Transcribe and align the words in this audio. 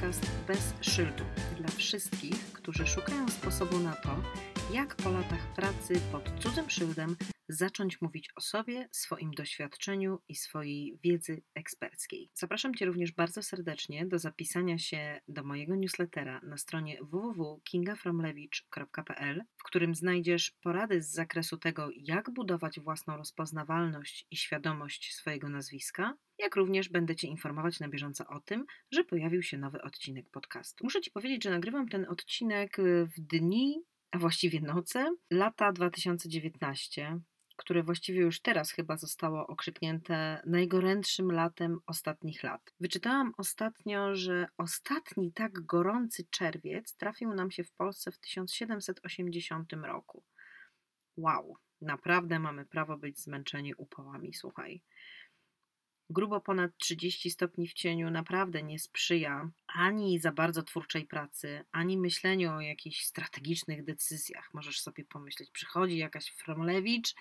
podcast 0.00 0.30
bez 0.46 0.74
szyldu 0.80 1.24
dla 1.56 1.68
wszystkich, 1.68 2.52
którzy 2.52 2.86
szukają 2.86 3.28
sposobu 3.28 3.78
na 3.78 3.92
to, 3.92 4.22
jak 4.72 4.96
po 4.96 5.10
latach 5.10 5.54
pracy 5.54 5.94
pod 6.12 6.42
cudzym 6.42 6.70
szyldem 6.70 7.16
zacząć 7.48 8.00
mówić 8.00 8.28
o 8.36 8.40
sobie, 8.40 8.88
swoim 8.92 9.30
doświadczeniu 9.30 10.18
i 10.28 10.34
swojej 10.34 10.98
wiedzy 11.04 11.42
eksperckiej. 11.54 12.30
Zapraszam 12.34 12.74
Cię 12.74 12.86
również 12.86 13.12
bardzo 13.12 13.42
serdecznie 13.42 14.06
do 14.06 14.18
zapisania 14.18 14.78
się 14.78 15.20
do 15.28 15.44
mojego 15.44 15.76
newslettera 15.76 16.40
na 16.42 16.56
stronie 16.56 16.98
www.kingafromlewicz.pl, 17.02 19.42
w 19.56 19.62
którym 19.62 19.94
znajdziesz 19.94 20.52
porady 20.62 21.02
z 21.02 21.10
zakresu 21.10 21.58
tego, 21.58 21.88
jak 21.96 22.30
budować 22.30 22.80
własną 22.80 23.16
rozpoznawalność 23.16 24.26
i 24.30 24.36
świadomość 24.36 25.14
swojego 25.14 25.48
nazwiska, 25.48 26.14
jak 26.42 26.56
również 26.56 26.88
będę 26.88 27.16
Cię 27.16 27.28
informować 27.28 27.80
na 27.80 27.88
bieżąco 27.88 28.26
o 28.26 28.40
tym, 28.40 28.66
że 28.90 29.04
pojawił 29.04 29.42
się 29.42 29.58
nowy 29.58 29.82
odcinek 29.82 30.30
podcastu. 30.30 30.84
Muszę 30.84 31.00
Ci 31.00 31.10
powiedzieć, 31.10 31.44
że 31.44 31.50
nagrywam 31.50 31.88
ten 31.88 32.06
odcinek 32.08 32.76
w 33.16 33.20
dni 33.20 33.84
a 34.10 34.18
właściwie 34.18 34.60
noce, 34.60 35.14
lata 35.30 35.72
2019, 35.72 37.20
które 37.56 37.82
właściwie 37.82 38.20
już 38.20 38.40
teraz 38.40 38.70
chyba 38.70 38.96
zostało 38.96 39.46
okrzyknięte 39.46 40.42
najgorętszym 40.46 41.32
latem 41.32 41.78
ostatnich 41.86 42.42
lat. 42.42 42.74
Wyczytałam 42.80 43.32
ostatnio, 43.36 44.14
że 44.14 44.46
ostatni 44.56 45.32
tak 45.32 45.52
gorący 45.52 46.24
czerwiec 46.30 46.96
trafił 46.96 47.34
nam 47.34 47.50
się 47.50 47.64
w 47.64 47.72
Polsce 47.72 48.12
w 48.12 48.18
1780 48.18 49.72
roku. 49.72 50.24
Wow, 51.16 51.56
naprawdę 51.80 52.38
mamy 52.38 52.66
prawo 52.66 52.98
być 52.98 53.20
zmęczeni 53.20 53.74
upałami, 53.74 54.34
słuchaj 54.34 54.82
grubo 56.10 56.40
ponad 56.40 56.70
30 56.78 57.30
stopni 57.30 57.68
w 57.68 57.74
cieniu 57.74 58.10
naprawdę 58.10 58.62
nie 58.62 58.78
sprzyja 58.78 59.50
ani 59.66 60.18
za 60.18 60.32
bardzo 60.32 60.62
twórczej 60.62 61.04
pracy, 61.04 61.64
ani 61.72 61.98
myśleniu 61.98 62.52
o 62.52 62.60
jakichś 62.60 63.04
strategicznych 63.04 63.84
decyzjach. 63.84 64.54
Możesz 64.54 64.80
sobie 64.80 65.04
pomyśleć, 65.04 65.50
przychodzi 65.50 65.96
jakaś 65.96 66.26
Fromlewicz 66.26 67.14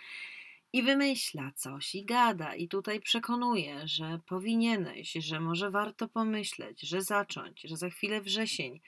i 0.73 0.83
wymyśla 0.83 1.51
coś 1.55 1.95
i 1.95 2.05
gada, 2.05 2.55
i 2.55 2.67
tutaj 2.67 2.99
przekonuje, 2.99 3.87
że 3.87 4.19
powinieneś, 4.25 5.11
że 5.11 5.39
może 5.39 5.71
warto 5.71 6.07
pomyśleć, 6.07 6.81
że 6.81 7.01
zacząć, 7.01 7.61
że 7.61 7.77
za 7.77 7.89
chwilę 7.89 8.21
wrzesień, 8.21 8.81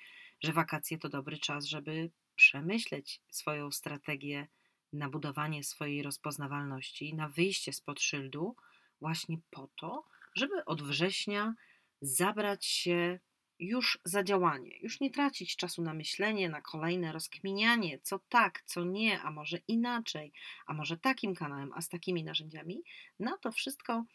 że 0.43 0.53
wakacje 0.53 0.97
to 0.97 1.09
dobry 1.09 1.37
czas, 1.37 1.65
żeby 1.65 2.11
przemyśleć 2.35 3.21
swoją 3.31 3.71
strategię 3.71 4.47
na 4.93 5.09
budowanie 5.09 5.63
swojej 5.63 6.03
rozpoznawalności, 6.03 7.13
na 7.13 7.29
wyjście 7.29 7.73
spod 7.73 8.01
szyldu 8.01 8.55
właśnie 9.01 9.37
po 9.49 9.69
to, 9.79 10.03
żeby 10.35 10.65
od 10.65 10.81
września 10.81 11.53
zabrać 12.01 12.65
się 12.65 13.19
już 13.61 13.99
za 14.05 14.23
działanie, 14.23 14.77
już 14.81 14.99
nie 14.99 15.11
tracić 15.11 15.55
czasu 15.55 15.81
na 15.81 15.93
myślenie, 15.93 16.49
na 16.49 16.61
kolejne 16.61 17.11
rozkminianie, 17.11 17.99
co 17.99 18.19
tak, 18.19 18.63
co 18.65 18.83
nie, 18.83 19.21
a 19.21 19.31
może 19.31 19.57
inaczej, 19.67 20.33
a 20.65 20.73
może 20.73 20.97
takim 20.97 21.35
kanałem, 21.35 21.71
a 21.73 21.81
z 21.81 21.89
takimi 21.89 22.23
narzędziami. 22.23 22.83
Na 23.19 23.37
to 23.37 23.51
wszystko 23.51 24.05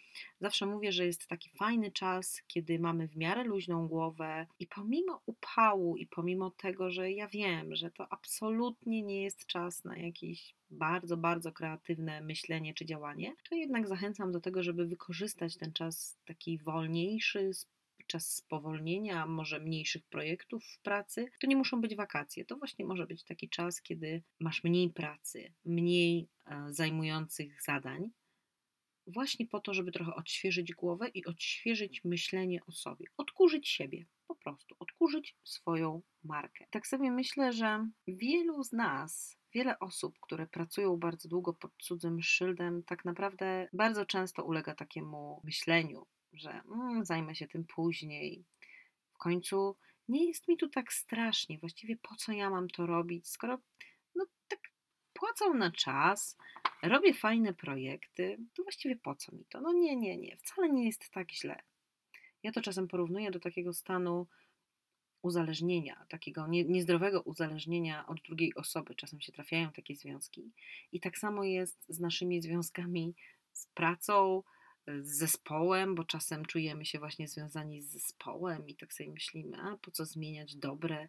zawsze 0.40 0.66
mówię, 0.66 0.92
że 0.92 1.06
jest 1.06 1.26
taki 1.26 1.50
fajny 1.50 1.92
czas, 1.92 2.42
kiedy 2.46 2.78
mamy 2.78 3.08
w 3.08 3.16
miarę 3.16 3.44
luźną 3.44 3.88
głowę 3.88 4.46
i 4.58 4.66
pomimo 4.66 5.22
upału 5.26 5.96
i 5.96 6.06
pomimo 6.06 6.50
tego, 6.50 6.90
że 6.90 7.12
ja 7.12 7.28
wiem, 7.28 7.76
że 7.76 7.90
to 7.90 8.12
absolutnie 8.12 9.02
nie 9.02 9.22
jest 9.22 9.46
czas 9.46 9.84
na 9.84 9.96
jakiś 9.96 10.54
bardzo, 10.70 11.16
bardzo 11.16 11.52
kreatywne 11.52 12.20
myślenie 12.20 12.74
czy 12.74 12.86
działanie, 12.86 13.34
to 13.48 13.54
jednak 13.54 13.88
zachęcam 13.88 14.32
do 14.32 14.40
tego, 14.40 14.62
żeby 14.62 14.86
wykorzystać 14.86 15.56
ten 15.56 15.72
czas 15.72 16.18
taki 16.24 16.58
wolniejszy, 16.58 17.50
czas 18.06 18.34
spowolnienia, 18.34 19.26
może 19.26 19.60
mniejszych 19.60 20.04
projektów 20.04 20.64
w 20.64 20.80
pracy, 20.80 21.30
to 21.40 21.46
nie 21.46 21.56
muszą 21.56 21.80
być 21.80 21.96
wakacje. 21.96 22.44
To 22.44 22.56
właśnie 22.56 22.84
może 22.84 23.06
być 23.06 23.24
taki 23.24 23.48
czas, 23.48 23.82
kiedy 23.82 24.22
masz 24.40 24.64
mniej 24.64 24.90
pracy, 24.90 25.54
mniej 25.64 26.28
e, 26.46 26.66
zajmujących 26.70 27.62
zadań, 27.62 28.10
właśnie 29.06 29.46
po 29.46 29.60
to, 29.60 29.74
żeby 29.74 29.92
trochę 29.92 30.14
odświeżyć 30.14 30.74
głowę 30.74 31.08
i 31.08 31.24
odświeżyć 31.24 32.04
myślenie 32.04 32.60
o 32.66 32.72
sobie, 32.72 33.06
odkurzyć 33.16 33.68
siebie, 33.68 34.06
po 34.26 34.34
prostu 34.34 34.76
odkurzyć 34.78 35.36
swoją 35.44 36.02
markę. 36.24 36.66
Tak 36.70 36.86
sobie 36.86 37.10
myślę, 37.10 37.52
że 37.52 37.88
wielu 38.08 38.64
z 38.64 38.72
nas, 38.72 39.38
wiele 39.54 39.78
osób, 39.78 40.18
które 40.20 40.46
pracują 40.46 40.96
bardzo 40.96 41.28
długo 41.28 41.54
pod 41.54 41.72
cudzym 41.78 42.22
szyldem, 42.22 42.82
tak 42.82 43.04
naprawdę 43.04 43.68
bardzo 43.72 44.06
często 44.06 44.44
ulega 44.44 44.74
takiemu 44.74 45.40
myśleniu, 45.44 46.06
że 46.38 46.50
mm, 46.50 47.04
zajmę 47.04 47.34
się 47.34 47.48
tym 47.48 47.64
później. 47.64 48.44
W 49.14 49.18
końcu 49.18 49.76
nie 50.08 50.26
jest 50.26 50.48
mi 50.48 50.56
tu 50.56 50.68
tak 50.68 50.92
strasznie. 50.92 51.58
Właściwie 51.58 51.96
po 51.96 52.16
co 52.16 52.32
ja 52.32 52.50
mam 52.50 52.68
to 52.68 52.86
robić, 52.86 53.28
skoro 53.28 53.58
no 54.14 54.26
tak 54.48 54.60
płacą 55.12 55.54
na 55.54 55.70
czas, 55.70 56.36
robię 56.82 57.14
fajne 57.14 57.54
projekty, 57.54 58.38
to 58.54 58.62
właściwie 58.62 58.96
po 58.96 59.14
co 59.14 59.36
mi 59.36 59.44
to? 59.44 59.60
No 59.60 59.72
nie, 59.72 59.96
nie, 59.96 60.16
nie, 60.16 60.36
wcale 60.36 60.68
nie 60.68 60.86
jest 60.86 61.10
tak 61.10 61.32
źle. 61.32 61.60
Ja 62.42 62.52
to 62.52 62.62
czasem 62.62 62.88
porównuję 62.88 63.30
do 63.30 63.40
takiego 63.40 63.72
stanu 63.72 64.26
uzależnienia, 65.22 66.06
takiego 66.08 66.46
nie, 66.46 66.64
niezdrowego 66.64 67.20
uzależnienia 67.22 68.06
od 68.06 68.20
drugiej 68.22 68.54
osoby. 68.54 68.94
Czasem 68.94 69.20
się 69.20 69.32
trafiają 69.32 69.72
takie 69.72 69.96
związki. 69.96 70.52
I 70.92 71.00
tak 71.00 71.18
samo 71.18 71.44
jest 71.44 71.86
z 71.88 72.00
naszymi 72.00 72.42
związkami 72.42 73.14
z 73.52 73.66
pracą, 73.66 74.42
z 74.86 75.18
zespołem, 75.18 75.94
bo 75.94 76.04
czasem 76.04 76.44
czujemy 76.44 76.86
się 76.86 76.98
właśnie 76.98 77.28
związani 77.28 77.82
z 77.82 77.90
zespołem 77.90 78.68
i 78.68 78.74
tak 78.74 78.92
sobie 78.92 79.10
myślimy, 79.10 79.56
a 79.60 79.76
po 79.76 79.90
co 79.90 80.04
zmieniać 80.04 80.56
dobre 80.56 81.08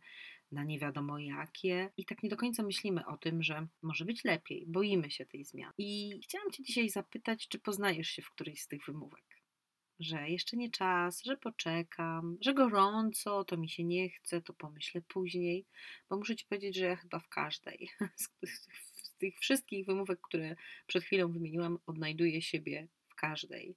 na 0.52 0.64
nie 0.64 0.80
wiadomo 0.80 1.20
jakie. 1.20 1.92
I 1.98 2.06
tak 2.06 2.24
nie 2.24 2.30
do 2.30 2.38
końca 2.38 2.64
myślimy 2.64 3.06
o 3.06 3.18
tym, 3.18 3.44
że 3.44 3.68
może 3.82 4.06
być 4.06 4.24
lepiej, 4.24 4.66
boimy 4.68 5.12
się 5.12 5.26
tej 5.26 5.46
zmiany. 5.46 5.74
I 5.78 6.20
chciałam 6.24 6.52
Cię 6.52 6.64
dzisiaj 6.64 6.90
zapytać, 6.90 7.48
czy 7.48 7.60
poznajesz 7.60 8.10
się 8.10 8.22
w 8.22 8.32
którejś 8.32 8.62
z 8.62 8.68
tych 8.68 8.86
wymówek? 8.86 9.24
Że 10.00 10.30
jeszcze 10.30 10.58
nie 10.58 10.72
czas, 10.72 11.24
że 11.24 11.38
poczekam, 11.38 12.38
że 12.42 12.54
gorąco, 12.54 13.44
to 13.44 13.58
mi 13.58 13.70
się 13.70 13.84
nie 13.84 14.10
chce, 14.10 14.42
to 14.42 14.54
pomyślę 14.54 15.02
później, 15.08 15.66
bo 16.10 16.18
muszę 16.18 16.36
Ci 16.36 16.46
powiedzieć, 16.46 16.76
że 16.76 16.86
ja 16.86 16.96
chyba 16.96 17.20
w 17.20 17.30
każdej 17.30 17.90
z 19.04 19.16
tych 19.18 19.40
wszystkich 19.40 19.86
wymówek, 19.86 20.20
które 20.22 20.56
przed 20.88 21.04
chwilą 21.04 21.32
wymieniłam, 21.32 21.78
odnajduję 21.86 22.42
siebie 22.42 22.88
każdej. 23.18 23.76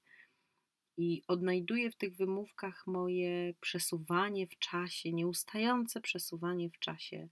I 0.96 1.22
odnajduję 1.28 1.90
w 1.90 1.96
tych 1.96 2.16
wymówkach 2.16 2.86
moje 2.86 3.54
przesuwanie 3.60 4.46
w 4.46 4.58
czasie, 4.58 5.12
nieustające 5.12 6.00
przesuwanie 6.00 6.70
w 6.70 6.78
czasie 6.78 7.28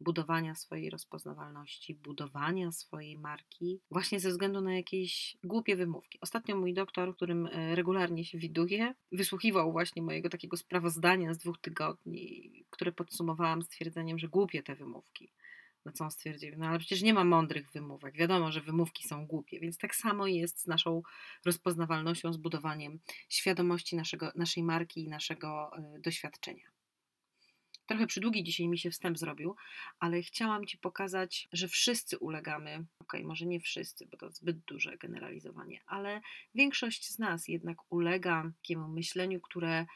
budowania 0.00 0.54
swojej 0.54 0.90
rozpoznawalności, 0.90 1.94
budowania 1.94 2.72
swojej 2.72 3.18
marki, 3.18 3.80
właśnie 3.90 4.20
ze 4.20 4.28
względu 4.28 4.60
na 4.60 4.74
jakieś 4.74 5.36
głupie 5.44 5.76
wymówki. 5.76 6.18
Ostatnio 6.20 6.56
mój 6.56 6.74
doktor, 6.74 7.16
którym 7.16 7.46
e, 7.46 7.74
regularnie 7.74 8.24
się 8.24 8.38
widuję, 8.38 8.94
wysłuchiwał 9.12 9.72
właśnie 9.72 10.02
mojego 10.02 10.28
takiego 10.28 10.56
sprawozdania 10.56 11.34
z 11.34 11.38
dwóch 11.38 11.58
tygodni, 11.58 12.52
które 12.70 12.92
podsumowałam 12.92 13.62
stwierdzeniem, 13.62 14.18
że 14.18 14.28
głupie 14.28 14.62
te 14.62 14.76
wymówki. 14.76 15.32
Na 15.88 15.92
co 15.92 16.04
on 16.04 16.10
stwierdził, 16.10 16.54
no 16.58 16.66
ale 16.66 16.78
przecież 16.78 17.02
nie 17.02 17.14
ma 17.14 17.24
mądrych 17.24 17.70
wymówek. 17.70 18.16
Wiadomo, 18.16 18.52
że 18.52 18.60
wymówki 18.60 19.08
są 19.08 19.26
głupie, 19.26 19.60
więc 19.60 19.78
tak 19.78 19.94
samo 19.94 20.26
jest 20.26 20.60
z 20.60 20.66
naszą 20.66 21.02
rozpoznawalnością, 21.44 22.32
z 22.32 22.36
budowaniem 22.36 22.98
świadomości 23.28 23.96
naszego, 23.96 24.32
naszej 24.34 24.62
marki 24.62 25.04
i 25.04 25.08
naszego 25.08 25.70
y, 25.96 26.00
doświadczenia. 26.00 26.64
Trochę 27.86 28.06
przydługi 28.06 28.44
dzisiaj 28.44 28.68
mi 28.68 28.78
się 28.78 28.90
wstęp 28.90 29.18
zrobił, 29.18 29.56
ale 29.98 30.22
chciałam 30.22 30.66
Ci 30.66 30.78
pokazać, 30.78 31.48
że 31.52 31.68
wszyscy 31.68 32.18
ulegamy, 32.18 32.84
ok, 32.98 33.12
może 33.24 33.46
nie 33.46 33.60
wszyscy, 33.60 34.06
bo 34.06 34.16
to 34.16 34.30
zbyt 34.30 34.58
duże 34.58 34.98
generalizowanie, 34.98 35.80
ale 35.86 36.20
większość 36.54 37.10
z 37.10 37.18
nas 37.18 37.48
jednak 37.48 37.78
ulega 37.90 38.50
takiemu 38.56 38.88
myśleniu, 38.88 39.40
które 39.40 39.86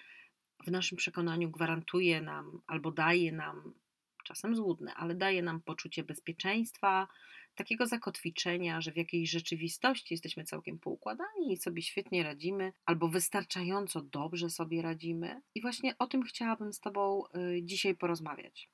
w 0.67 0.71
naszym 0.71 0.99
przekonaniu 0.99 1.51
gwarantuje 1.51 2.21
nam 2.21 2.63
albo 2.67 2.91
daje 2.91 3.33
nam 3.33 3.75
czasem 4.23 4.57
złudne, 4.57 4.95
ale 4.95 5.15
daje 5.15 5.43
nam 5.43 5.63
poczucie 5.63 6.05
bezpieczeństwa, 6.05 7.09
takiego 7.55 7.87
zakotwiczenia, 7.87 8.81
że 8.81 8.93
w 8.93 8.97
jakiejś 8.97 9.31
rzeczywistości 9.31 10.15
jesteśmy 10.15 10.45
całkiem 10.45 10.79
poukładani 10.79 11.53
i 11.53 11.57
sobie 11.57 11.83
świetnie 11.83 12.23
radzimy, 12.23 12.73
albo 12.85 13.09
wystarczająco 13.09 14.03
dobrze 14.03 14.51
sobie 14.51 14.83
radzimy. 14.83 15.43
I 15.55 15.61
właśnie 15.61 15.99
o 15.99 16.07
tym 16.07 16.23
chciałabym 16.23 16.73
z 16.73 16.81
Tobą 16.81 17.25
y, 17.27 17.61
dzisiaj 17.63 17.95
porozmawiać. 17.95 18.71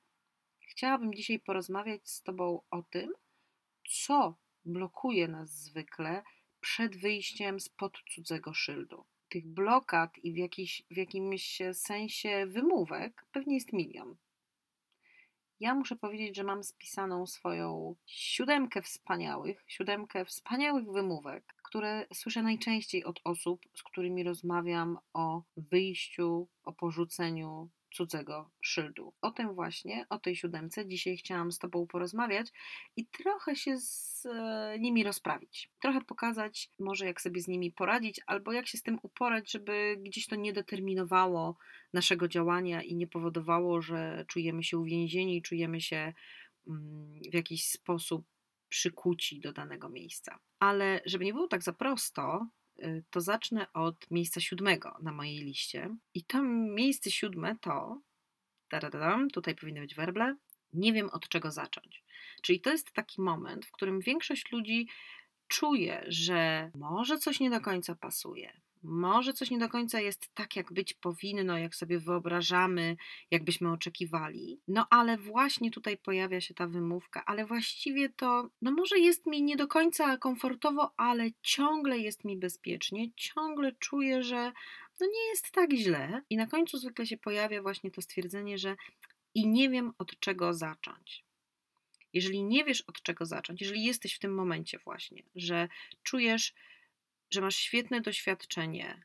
Chciałabym 0.67 1.13
dzisiaj 1.13 1.39
porozmawiać 1.39 2.09
z 2.09 2.23
Tobą 2.23 2.61
o 2.71 2.83
tym, 2.83 3.11
co 3.89 4.37
blokuje 4.65 5.27
nas 5.27 5.49
zwykle 5.49 6.23
przed 6.59 6.95
wyjściem 6.95 7.59
spod 7.59 7.97
cudzego 8.15 8.53
szyldu. 8.53 9.05
Tych 9.29 9.47
blokad 9.47 10.17
i 10.23 10.33
w, 10.33 10.37
jakiś, 10.37 10.83
w 10.91 10.97
jakimś 10.97 11.61
sensie 11.73 12.45
wymówek 12.47 13.25
pewnie 13.31 13.55
jest 13.55 13.73
milion. 13.73 14.15
Ja 15.59 15.75
muszę 15.75 15.95
powiedzieć, 15.95 16.35
że 16.35 16.43
mam 16.43 16.63
spisaną 16.63 17.27
swoją 17.27 17.95
siódemkę 18.05 18.81
wspaniałych, 18.81 19.63
siódemkę 19.67 20.25
wspaniałych 20.25 20.85
wymówek, 20.91 21.55
które 21.63 22.05
słyszę 22.13 22.43
najczęściej 22.43 23.05
od 23.05 23.19
osób, 23.23 23.61
z 23.75 23.83
którymi 23.83 24.23
rozmawiam 24.23 24.97
o 25.13 25.43
wyjściu, 25.57 26.47
o 26.63 26.73
porzuceniu 26.73 27.69
cudzego 27.91 28.49
szyldu. 28.61 29.13
O 29.21 29.31
tym 29.31 29.53
właśnie, 29.53 30.05
o 30.09 30.19
tej 30.19 30.35
siódemce 30.35 30.87
dzisiaj 30.87 31.17
chciałam 31.17 31.51
z 31.51 31.59
Tobą 31.59 31.87
porozmawiać 31.87 32.51
i 32.95 33.07
trochę 33.07 33.55
się 33.55 33.77
z 33.77 34.25
e, 34.25 34.77
nimi 34.79 35.03
rozprawić. 35.03 35.71
Trochę 35.81 36.01
pokazać 36.01 36.69
może 36.79 37.05
jak 37.05 37.21
sobie 37.21 37.41
z 37.41 37.47
nimi 37.47 37.71
poradzić, 37.71 38.21
albo 38.27 38.53
jak 38.53 38.67
się 38.67 38.77
z 38.77 38.83
tym 38.83 38.99
uporać, 39.03 39.51
żeby 39.51 39.97
gdzieś 39.99 40.27
to 40.27 40.35
nie 40.35 40.53
determinowało 40.53 41.57
naszego 41.93 42.27
działania 42.27 42.83
i 42.83 42.95
nie 42.95 43.07
powodowało, 43.07 43.81
że 43.81 44.25
czujemy 44.27 44.63
się 44.63 44.77
uwięzieni, 44.77 45.41
czujemy 45.41 45.81
się 45.81 46.13
mm, 46.67 47.21
w 47.31 47.33
jakiś 47.33 47.65
sposób 47.65 48.25
przykuci 48.69 49.39
do 49.39 49.53
danego 49.53 49.89
miejsca. 49.89 50.39
Ale 50.59 51.01
żeby 51.05 51.25
nie 51.25 51.33
było 51.33 51.47
tak 51.47 51.63
za 51.63 51.73
prosto, 51.73 52.47
to 53.09 53.21
zacznę 53.21 53.73
od 53.73 54.11
miejsca 54.11 54.41
siódmego 54.41 54.97
na 55.01 55.11
mojej 55.11 55.39
liście. 55.39 55.95
I 56.13 56.23
to 56.23 56.43
miejsce 56.43 57.11
siódme 57.11 57.55
to, 57.61 58.01
taradam, 58.69 59.29
tutaj 59.29 59.55
powinny 59.55 59.81
być 59.81 59.95
werble, 59.95 60.35
nie 60.73 60.93
wiem 60.93 61.09
od 61.09 61.29
czego 61.29 61.51
zacząć. 61.51 62.03
Czyli 62.41 62.61
to 62.61 62.71
jest 62.71 62.91
taki 62.91 63.21
moment, 63.21 63.65
w 63.65 63.71
którym 63.71 63.99
większość 63.99 64.51
ludzi 64.51 64.87
czuje, 65.47 66.05
że 66.07 66.71
może 66.75 67.17
coś 67.17 67.39
nie 67.39 67.49
do 67.49 67.61
końca 67.61 67.95
pasuje, 67.95 68.61
może 68.83 69.33
coś 69.33 69.51
nie 69.51 69.59
do 69.59 69.69
końca 69.69 69.99
jest 69.99 70.33
tak, 70.33 70.55
jak 70.55 70.73
być 70.73 70.93
powinno, 70.93 71.57
jak 71.57 71.75
sobie 71.75 71.99
wyobrażamy, 71.99 72.97
jakbyśmy 73.31 73.71
oczekiwali. 73.71 74.59
No 74.67 74.87
ale 74.89 75.17
właśnie 75.17 75.71
tutaj 75.71 75.97
pojawia 75.97 76.41
się 76.41 76.53
ta 76.53 76.67
wymówka, 76.67 77.25
ale 77.25 77.45
właściwie 77.45 78.09
to, 78.09 78.49
no 78.61 78.71
może 78.71 78.99
jest 78.99 79.25
mi 79.25 79.43
nie 79.43 79.55
do 79.55 79.67
końca 79.67 80.17
komfortowo, 80.17 80.93
ale 80.97 81.29
ciągle 81.41 81.97
jest 81.97 82.25
mi 82.25 82.37
bezpiecznie, 82.37 83.11
ciągle 83.15 83.71
czuję, 83.71 84.23
że 84.23 84.51
no 84.99 85.07
nie 85.07 85.29
jest 85.29 85.51
tak 85.51 85.73
źle. 85.73 86.21
I 86.29 86.37
na 86.37 86.47
końcu 86.47 86.77
zwykle 86.77 87.05
się 87.05 87.17
pojawia 87.17 87.61
właśnie 87.61 87.91
to 87.91 88.01
stwierdzenie, 88.01 88.57
że 88.57 88.75
i 89.33 89.47
nie 89.47 89.69
wiem 89.69 89.93
od 89.97 90.19
czego 90.19 90.53
zacząć. 90.53 91.23
Jeżeli 92.13 92.43
nie 92.43 92.65
wiesz 92.65 92.81
od 92.81 93.01
czego 93.01 93.25
zacząć, 93.25 93.61
jeżeli 93.61 93.83
jesteś 93.83 94.15
w 94.15 94.19
tym 94.19 94.33
momencie 94.33 94.79
właśnie, 94.79 95.23
że 95.35 95.67
czujesz, 96.03 96.53
że 97.31 97.41
masz 97.41 97.55
świetne 97.55 98.01
doświadczenie, 98.01 99.01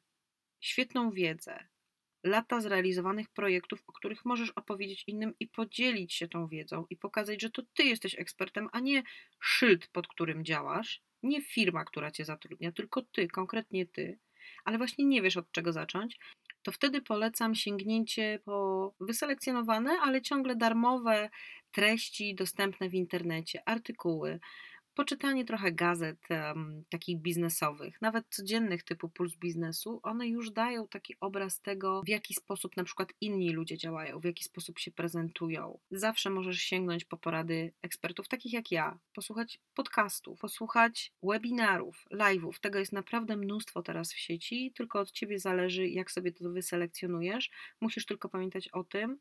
świetną 0.61 1.11
wiedzę, 1.11 1.69
lata 2.25 2.61
zrealizowanych 2.61 3.29
projektów, 3.29 3.82
o 3.87 3.93
których 3.93 4.25
możesz 4.25 4.50
opowiedzieć 4.50 5.05
innym 5.06 5.35
i 5.41 5.47
podzielić 5.47 6.15
się 6.15 6.29
tą 6.29 6.49
wiedzą 6.49 6.87
i 6.91 6.97
pokazać, 6.97 7.43
że 7.43 7.50
to 7.50 7.62
ty 7.75 7.85
jesteś 7.85 8.19
ekspertem, 8.19 8.69
a 8.73 8.81
nie 8.81 9.03
szyld, 9.41 9.87
pod 9.87 10.09
którym 10.09 10.44
działasz, 10.44 11.03
nie 11.23 11.43
firma, 11.43 11.85
która 11.85 12.11
cię 12.11 12.25
zatrudnia, 12.25 12.73
tylko 12.73 13.03
ty, 13.03 13.29
konkretnie 13.29 13.87
ty, 13.87 14.19
ale 14.65 14.79
właśnie 14.79 15.05
nie 15.05 15.23
wiesz 15.23 15.37
od 15.37 15.53
czego 15.53 15.73
zacząć, 15.73 16.19
to 16.62 16.73
wtedy 16.73 17.03
polecam 17.03 17.55
sięgnięcie 17.55 18.41
po 18.44 18.94
wyselekcjonowane, 19.00 19.91
ale 20.03 20.23
ciągle 20.23 20.56
darmowe 20.56 21.31
treści 21.71 22.35
dostępne 22.35 22.88
w 22.88 22.94
internecie, 22.94 23.69
artykuły, 23.69 24.41
poczytanie 24.94 25.44
trochę 25.44 25.73
gazet 25.73 26.19
um, 26.31 26.85
takich 26.91 27.19
biznesowych, 27.19 28.02
nawet 28.02 28.26
codziennych 28.29 28.82
typu 28.82 29.08
Puls 29.08 29.37
Biznesu, 29.37 30.00
one 30.02 30.29
już 30.29 30.50
dają 30.50 30.88
taki 30.88 31.17
obraz 31.20 31.61
tego, 31.61 32.02
w 32.02 32.08
jaki 32.08 32.35
sposób 32.35 32.76
na 32.76 32.85
przykład 32.85 33.12
inni 33.20 33.50
ludzie 33.50 33.79
działają, 33.79 34.20
w 34.20 34.25
jaki 34.25 34.44
sposób 34.44 34.79
się 34.79 34.91
prezentują. 34.91 35.79
Zawsze 35.91 36.31
możesz 36.31 36.58
sięgnąć 36.58 37.05
po 37.05 37.17
porady 37.17 37.73
ekspertów 37.82 38.29
takich 38.29 38.52
jak 38.52 38.70
ja, 38.70 38.99
posłuchać 39.14 39.61
podcastów, 39.75 40.41
posłuchać 40.41 41.12
webinarów, 41.23 42.05
live'ów. 42.12 42.61
Tego 42.61 42.79
jest 42.79 42.93
naprawdę 42.93 43.37
mnóstwo 43.37 43.82
teraz 43.82 44.12
w 44.12 44.19
sieci, 44.19 44.73
tylko 44.76 45.00
od 45.00 45.11
ciebie 45.11 45.38
zależy, 45.38 45.88
jak 45.88 46.11
sobie 46.11 46.32
to 46.32 46.50
wyselekcjonujesz. 46.50 47.50
Musisz 47.81 48.06
tylko 48.06 48.29
pamiętać 48.29 48.69
o 48.69 48.85
tym, 48.85 49.19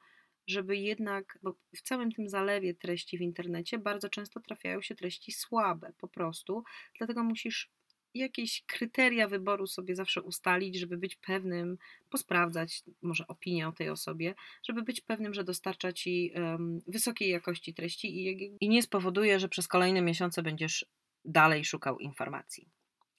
żeby 0.48 0.78
jednak, 0.78 1.40
bo 1.44 1.56
w 1.76 1.82
całym 1.82 2.12
tym 2.12 2.30
zalewie 2.30 2.74
treści 2.74 3.18
w 3.18 3.22
internecie 3.22 3.78
bardzo 3.78 4.10
często 4.10 4.40
trafiają 4.40 4.82
się 4.82 4.96
treści 4.96 5.32
słabe 5.32 5.94
po 5.98 6.08
prostu, 6.08 6.64
dlatego 6.98 7.24
musisz 7.24 7.72
jakieś 8.14 8.64
kryteria 8.68 9.28
wyboru 9.28 9.68
sobie 9.68 9.96
zawsze 9.96 10.22
ustalić, 10.22 10.76
żeby 10.76 10.98
być 10.98 11.16
pewnym, 11.16 11.78
posprawdzać 12.10 12.84
może 13.02 13.28
opinię 13.28 13.68
o 13.68 13.72
tej 13.72 13.90
osobie, 13.90 14.36
żeby 14.64 14.82
być 14.82 15.02
pewnym, 15.02 15.34
że 15.34 15.44
dostarcza 15.44 15.94
ci 15.94 16.32
um, 16.36 16.82
wysokiej 16.88 17.30
jakości 17.30 17.74
treści 17.74 18.28
i, 18.28 18.58
i 18.60 18.70
nie 18.70 18.84
spowoduje, 18.84 19.40
że 19.40 19.50
przez 19.50 19.68
kolejne 19.68 20.02
miesiące 20.02 20.44
będziesz 20.44 20.86
dalej 21.26 21.66
szukał 21.66 22.00
informacji. 22.00 22.70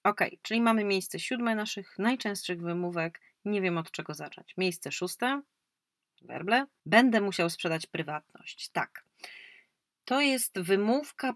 Ok, 0.04 0.20
czyli 0.42 0.60
mamy 0.60 0.84
miejsce 0.84 1.18
siódme 1.18 1.54
naszych 1.54 1.98
najczęstszych 1.98 2.62
wymówek. 2.62 3.20
Nie 3.44 3.60
wiem 3.60 3.78
od 3.78 3.90
czego 3.90 4.14
zacząć. 4.14 4.54
Miejsce 4.56 4.92
szóste 4.92 5.42
werble, 6.24 6.66
będę 6.86 7.20
musiał 7.20 7.50
sprzedać 7.50 7.86
prywatność. 7.86 8.68
Tak. 8.68 9.04
To 10.04 10.20
jest 10.20 10.60
wymówka, 10.60 11.34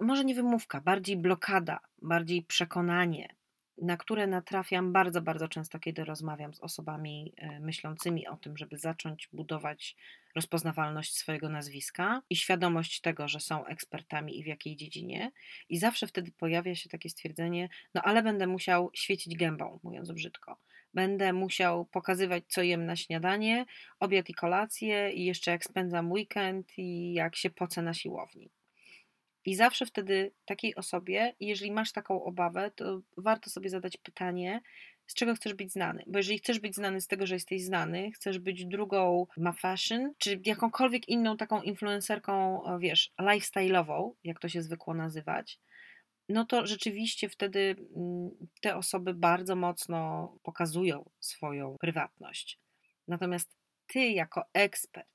może 0.00 0.24
nie 0.24 0.34
wymówka, 0.34 0.80
bardziej 0.80 1.16
blokada, 1.16 1.80
bardziej 2.02 2.42
przekonanie, 2.42 3.34
na 3.82 3.96
które 3.96 4.26
natrafiam 4.26 4.92
bardzo, 4.92 5.22
bardzo 5.22 5.48
często, 5.48 5.78
kiedy 5.78 6.04
rozmawiam 6.04 6.54
z 6.54 6.60
osobami 6.60 7.32
e, 7.36 7.60
myślącymi 7.60 8.26
o 8.26 8.36
tym, 8.36 8.56
żeby 8.56 8.78
zacząć 8.78 9.28
budować 9.32 9.96
rozpoznawalność 10.34 11.16
swojego 11.16 11.48
nazwiska 11.48 12.22
i 12.30 12.36
świadomość 12.36 13.00
tego, 13.00 13.28
że 13.28 13.40
są 13.40 13.66
ekspertami 13.66 14.38
i 14.38 14.42
w 14.42 14.46
jakiej 14.46 14.76
dziedzinie. 14.76 15.32
I 15.68 15.78
zawsze 15.78 16.06
wtedy 16.06 16.32
pojawia 16.32 16.74
się 16.74 16.88
takie 16.88 17.10
stwierdzenie: 17.10 17.68
No, 17.94 18.02
ale 18.02 18.22
będę 18.22 18.46
musiał 18.46 18.90
świecić 18.94 19.36
gębą, 19.36 19.80
mówiąc 19.82 20.12
brzydko 20.12 20.58
będę 20.94 21.32
musiał 21.32 21.84
pokazywać, 21.84 22.44
co 22.48 22.62
jem 22.62 22.86
na 22.86 22.96
śniadanie, 22.96 23.66
obiad 24.00 24.28
i 24.28 24.34
kolację, 24.34 25.12
i 25.12 25.24
jeszcze 25.24 25.50
jak 25.50 25.64
spędzam 25.64 26.12
weekend, 26.12 26.78
i 26.78 27.12
jak 27.12 27.36
się 27.36 27.50
pocę 27.50 27.82
na 27.82 27.94
siłowni. 27.94 28.50
I 29.44 29.54
zawsze 29.54 29.86
wtedy 29.86 30.32
takiej 30.44 30.74
osobie, 30.74 31.34
jeżeli 31.40 31.72
masz 31.72 31.92
taką 31.92 32.24
obawę, 32.24 32.70
to 32.76 33.00
warto 33.16 33.50
sobie 33.50 33.70
zadać 33.70 33.96
pytanie, 33.96 34.60
z 35.06 35.14
czego 35.14 35.34
chcesz 35.34 35.54
być 35.54 35.72
znany. 35.72 36.04
Bo 36.06 36.18
jeżeli 36.18 36.38
chcesz 36.38 36.58
być 36.58 36.74
znany 36.74 37.00
z 37.00 37.06
tego, 37.06 37.26
że 37.26 37.34
jesteś 37.34 37.64
znany, 37.64 38.10
chcesz 38.12 38.38
być 38.38 38.66
drugą 38.66 39.26
ma 39.36 39.52
fashion, 39.52 40.12
czy 40.18 40.40
jakąkolwiek 40.44 41.08
inną 41.08 41.36
taką 41.36 41.62
influencerką, 41.62 42.62
wiesz, 42.78 43.12
lifestyle'ową, 43.20 44.10
jak 44.24 44.40
to 44.40 44.48
się 44.48 44.62
zwykło 44.62 44.94
nazywać, 44.94 45.58
no 46.30 46.44
to 46.44 46.66
rzeczywiście 46.66 47.28
wtedy 47.28 47.76
mm, 47.96 48.30
te 48.60 48.76
osoby 48.76 49.14
bardzo 49.14 49.56
mocno 49.56 50.28
pokazują 50.42 51.10
swoją 51.20 51.76
prywatność. 51.80 52.58
Natomiast 53.08 53.56
ty, 53.86 54.08
jako 54.08 54.44
ekspert, 54.52 55.08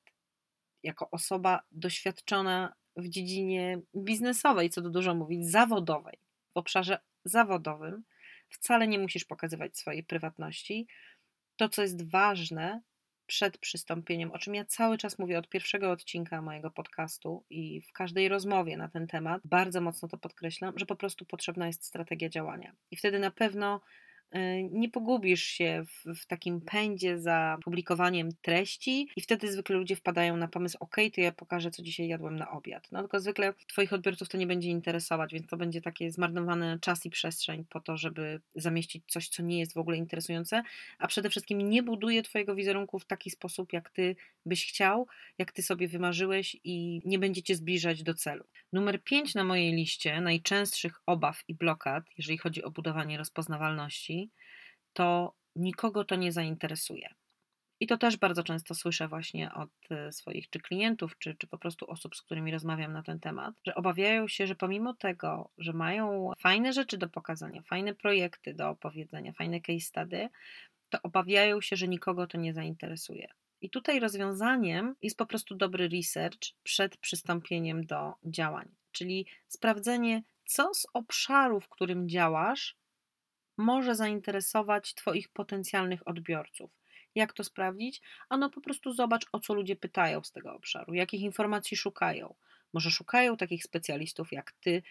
jako 0.84 1.10
osoba 1.12 1.62
doświadczona 1.72 2.74
w 2.96 3.10
dziedzinie 3.10 3.82
biznesowej, 3.96 4.70
co 4.70 4.82
tu 4.82 4.90
dużo 4.90 5.16
mówić, 5.16 5.52
zawodowej, 5.52 6.18
w 6.54 6.58
obszarze 6.58 7.00
zawodowym, 7.26 8.04
wcale 8.50 8.88
nie 8.88 9.00
musisz 9.00 9.26
pokazywać 9.26 9.78
swojej 9.78 10.04
prywatności. 10.04 10.88
To, 11.56 11.70
co 11.70 11.82
jest 11.82 12.10
ważne, 12.10 12.82
przed 13.28 13.58
przystąpieniem, 13.58 14.32
o 14.32 14.40
czym 14.40 14.56
ja 14.56 14.66
cały 14.66 14.98
czas 14.98 15.20
mówię 15.20 15.40
od 15.40 15.50
pierwszego 15.50 15.92
odcinka 15.92 16.42
mojego 16.42 16.72
podcastu 16.72 17.44
i 17.50 17.82
w 17.82 17.94
każdej 17.94 18.30
rozmowie 18.30 18.78
na 18.78 18.90
ten 18.90 19.08
temat, 19.08 19.42
bardzo 19.46 19.82
mocno 19.82 20.08
to 20.08 20.18
podkreślam, 20.18 20.80
że 20.80 20.86
po 20.86 20.96
prostu 20.96 21.26
potrzebna 21.26 21.68
jest 21.68 21.86
strategia 21.86 22.30
działania. 22.30 22.76
I 22.92 22.98
wtedy 22.98 23.20
na 23.20 23.32
pewno 23.32 23.82
nie 24.72 24.90
pogubisz 24.90 25.44
się 25.44 25.86
w, 25.88 26.20
w, 26.20 26.26
takim 26.26 26.62
pędzie 26.62 27.20
za 27.20 27.58
publikowaniem 27.64 28.30
treści 28.42 29.10
i 29.16 29.22
wtedy 29.22 29.52
zwykle 29.52 29.76
ludzie 29.76 29.96
wpadają 29.96 30.38
na 30.38 30.48
pomysł, 30.48 30.78
ok, 30.80 30.96
to 31.16 31.22
ja 31.22 31.32
pokażę, 31.32 31.72
co 31.72 31.84
dzisiaj 31.84 32.08
jadłem 32.08 32.36
na 32.36 32.52
obiad. 32.52 32.88
No 32.92 33.02
tylko 33.02 33.20
zwykle 33.20 33.54
Twoich 33.68 33.94
odbiorców 33.94 34.30
to 34.30 34.38
nie 34.38 34.48
będzie 34.48 34.70
interesować, 34.70 35.34
więc 35.34 35.48
to 35.48 35.58
będzie 35.58 35.82
takie 35.82 36.12
zmarnowany 36.12 36.80
czas 36.82 37.06
i 37.06 37.10
przestrzeń 37.10 37.66
po 37.70 37.80
to, 37.80 37.98
żeby 37.98 38.42
zamieścić 38.56 39.04
coś, 39.08 39.30
co 39.30 39.44
nie 39.44 39.60
jest 39.60 39.74
w 39.74 39.78
ogóle 39.78 39.98
interesujące, 39.98 40.64
a 41.00 41.08
przede 41.08 41.30
wszystkim 41.30 41.70
nie 41.70 41.84
buduje 41.84 42.24
Twojego 42.24 42.56
wizerunku 42.56 43.00
w 43.00 43.06
taki 43.06 43.30
sposób, 43.30 43.74
jak 43.74 43.90
Ty 43.90 44.16
byś 44.46 44.68
chciał, 44.68 45.08
jak 45.38 45.52
Ty 45.52 45.64
sobie 45.64 45.88
wymarzyłeś 45.88 46.58
i 46.64 47.02
nie 47.06 47.20
będziecie 47.20 47.56
zbliżać 47.56 48.04
do 48.04 48.14
celu. 48.14 48.44
Numer 48.74 49.04
5 49.04 49.36
na 49.36 49.44
mojej 49.44 49.74
liście 49.74 50.22
najczęstszych 50.22 51.02
obaw 51.06 51.44
i 51.48 51.54
blokad, 51.54 52.04
jeżeli 52.18 52.38
chodzi 52.38 52.64
o 52.64 52.72
budowanie 52.72 53.18
rozpoznawalności, 53.18 54.25
to 54.96 55.36
nikogo 55.56 56.06
to 56.06 56.16
nie 56.16 56.32
zainteresuje. 56.32 57.10
I 57.80 57.88
to 57.88 57.98
też 57.98 58.18
bardzo 58.18 58.44
często 58.44 58.76
słyszę 58.76 59.08
właśnie 59.08 59.54
od 59.54 59.70
e, 59.92 60.12
swoich 60.12 60.50
czy 60.50 60.60
klientów, 60.60 61.18
czy, 61.18 61.36
czy 61.36 61.48
po 61.48 61.58
prostu 61.58 61.92
osób, 61.92 62.16
z 62.16 62.22
którymi 62.22 62.52
rozmawiam 62.52 62.94
na 62.94 63.04
ten 63.04 63.20
temat, 63.20 63.56
że 63.66 63.76
obawiają 63.76 64.28
się, 64.28 64.48
że 64.48 64.56
pomimo 64.56 64.94
tego, 64.94 65.50
że 65.58 65.74
mają 65.74 66.32
fajne 66.40 66.74
rzeczy 66.74 66.98
do 66.98 67.10
pokazania, 67.10 67.62
fajne 67.62 67.96
projekty 67.96 68.54
do 68.54 68.70
opowiedzenia, 68.70 69.34
fajne 69.34 69.62
case 69.62 69.80
study, 69.80 70.30
to 70.90 71.02
obawiają 71.04 71.62
się, 71.62 71.76
że 71.76 71.88
nikogo 71.88 72.28
to 72.28 72.38
nie 72.38 72.54
zainteresuje. 72.54 73.28
I 73.62 73.70
tutaj 73.70 74.00
rozwiązaniem 74.00 74.96
jest 75.02 75.18
po 75.18 75.26
prostu 75.26 75.56
dobry 75.56 75.90
research 75.90 76.54
przed 76.64 76.98
przystąpieniem 76.98 77.86
do 77.86 78.14
działań, 78.26 78.76
czyli 78.92 79.28
sprawdzenie, 79.48 80.24
co 80.46 80.74
z 80.74 80.88
obszaru, 80.94 81.60
w 81.60 81.70
którym 81.70 82.10
działasz, 82.10 82.76
może 83.58 83.96
zainteresować 83.96 84.94
Twoich 84.94 85.30
potencjalnych 85.30 86.08
odbiorców. 86.08 86.72
Jak 87.16 87.34
to 87.34 87.44
sprawdzić? 87.44 88.02
Ano 88.30 88.50
po 88.50 88.62
prostu 88.62 88.94
zobacz, 88.94 89.26
o 89.32 89.40
co 89.40 89.54
ludzie 89.54 89.76
pytają 89.76 90.24
z 90.24 90.32
tego 90.32 90.54
obszaru, 90.54 90.94
jakich 90.94 91.22
informacji 91.22 91.78
szukają. 91.78 92.36
Może 92.74 92.92
szukają 92.92 93.38
takich 93.38 93.64
specjalistów 93.64 94.32
jak 94.32 94.52
Ty, 94.52 94.84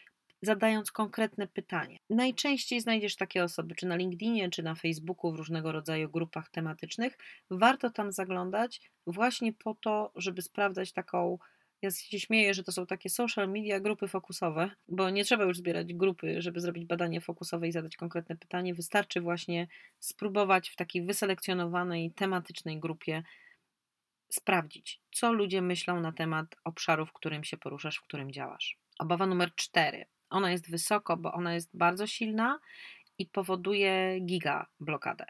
zadając 0.43 0.93
konkretne 0.93 1.47
pytanie. 1.47 1.99
Najczęściej 2.11 2.81
znajdziesz 2.81 3.17
takie 3.17 3.45
osoby, 3.45 3.75
czy 3.75 3.87
na 3.87 3.97
LinkedInie, 3.97 4.51
czy 4.51 4.63
na 4.63 4.75
Facebooku, 4.75 5.33
w 5.33 5.37
różnego 5.37 5.73
rodzaju 5.73 6.11
grupach 6.11 6.51
tematycznych. 6.51 7.19
Warto 7.51 7.91
tam 7.91 8.13
zaglądać 8.13 8.81
właśnie 9.07 9.53
po 9.53 9.75
to, 9.75 10.13
żeby 10.17 10.43
sprawdzać 10.43 10.93
taką. 10.93 11.39
Ja 11.85 11.91
się 11.91 12.21
śmieję, 12.21 12.55
że 12.55 12.63
to 12.63 12.73
są 12.73 12.87
takie 12.87 13.11
social 13.11 13.51
media 13.51 13.81
grupy 13.81 14.09
fokusowe, 14.09 14.71
bo 14.89 15.11
nie 15.11 15.25
trzeba 15.25 15.45
już 15.45 15.57
zbierać 15.57 15.95
grupy, 15.95 16.43
żeby 16.43 16.61
zrobić 16.61 16.85
badanie 16.85 17.21
fokusowe 17.21 17.69
i 17.69 17.73
zadać 17.73 17.97
konkretne 17.97 18.37
pytanie. 18.37 18.75
Wystarczy 18.75 19.21
właśnie 19.21 19.69
spróbować 19.99 20.71
w 20.71 20.77
takiej 20.77 21.03
wyselekcjonowanej, 21.03 22.11
tematycznej 22.11 22.81
grupie 22.81 23.23
sprawdzić, 24.29 25.01
co 25.13 25.33
ludzie 25.33 25.63
myślą 25.63 26.01
na 26.01 26.13
temat 26.13 26.57
obszaru, 26.65 27.07
w 27.07 27.13
którym 27.13 27.45
się 27.45 27.57
poruszasz, 27.57 27.97
w 27.97 28.03
którym 28.03 28.33
działasz. 28.33 28.79
Obawa 28.99 29.27
numer 29.27 29.55
cztery. 29.55 30.05
Ona 30.31 30.51
jest 30.51 30.71
wysoko, 30.71 31.17
bo 31.17 31.33
ona 31.33 31.55
jest 31.55 31.77
bardzo 31.77 32.07
silna 32.07 32.61
i 33.19 33.27
powoduje 33.27 34.21
giga 34.21 34.67
blokadę. 34.81 35.27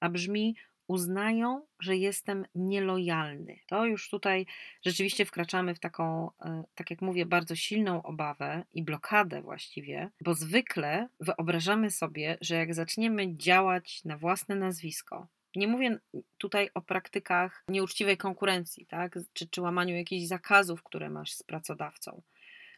A 0.00 0.08
brzmi 0.08 0.56
uznają, 0.90 1.66
że 1.80 1.96
jestem 1.96 2.44
nielojalny. 2.54 3.58
To 3.66 3.86
już 3.86 4.10
tutaj 4.10 4.46
rzeczywiście 4.82 5.24
wkraczamy 5.24 5.74
w 5.74 5.80
taką, 5.80 6.30
e, 6.40 6.64
tak 6.74 6.90
jak 6.90 7.02
mówię, 7.02 7.26
bardzo 7.26 7.56
silną 7.56 8.02
obawę 8.02 8.64
i 8.72 8.82
blokadę 8.82 9.42
właściwie, 9.42 10.10
bo 10.20 10.34
zwykle 10.34 11.08
wyobrażamy 11.20 11.90
sobie, 11.90 12.38
że 12.40 12.54
jak 12.54 12.74
zaczniemy 12.74 13.36
działać 13.36 14.04
na 14.04 14.16
własne 14.16 14.56
nazwisko, 14.56 15.26
nie 15.56 15.68
mówię 15.68 15.98
tutaj 16.38 16.70
o 16.74 16.80
praktykach 16.82 17.64
nieuczciwej 17.68 18.16
konkurencji, 18.16 18.86
tak? 18.86 19.18
czy, 19.32 19.48
czy 19.48 19.60
łamaniu 19.60 19.96
jakichś 19.96 20.26
zakazów, 20.26 20.82
które 20.82 21.10
masz 21.10 21.32
z 21.32 21.42
pracodawcą, 21.42 22.22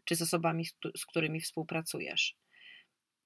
czy 0.04 0.16
z 0.16 0.23
osobami, 0.23 0.64
z 0.97 1.07
którymi 1.07 1.40
współpracujesz. 1.40 2.37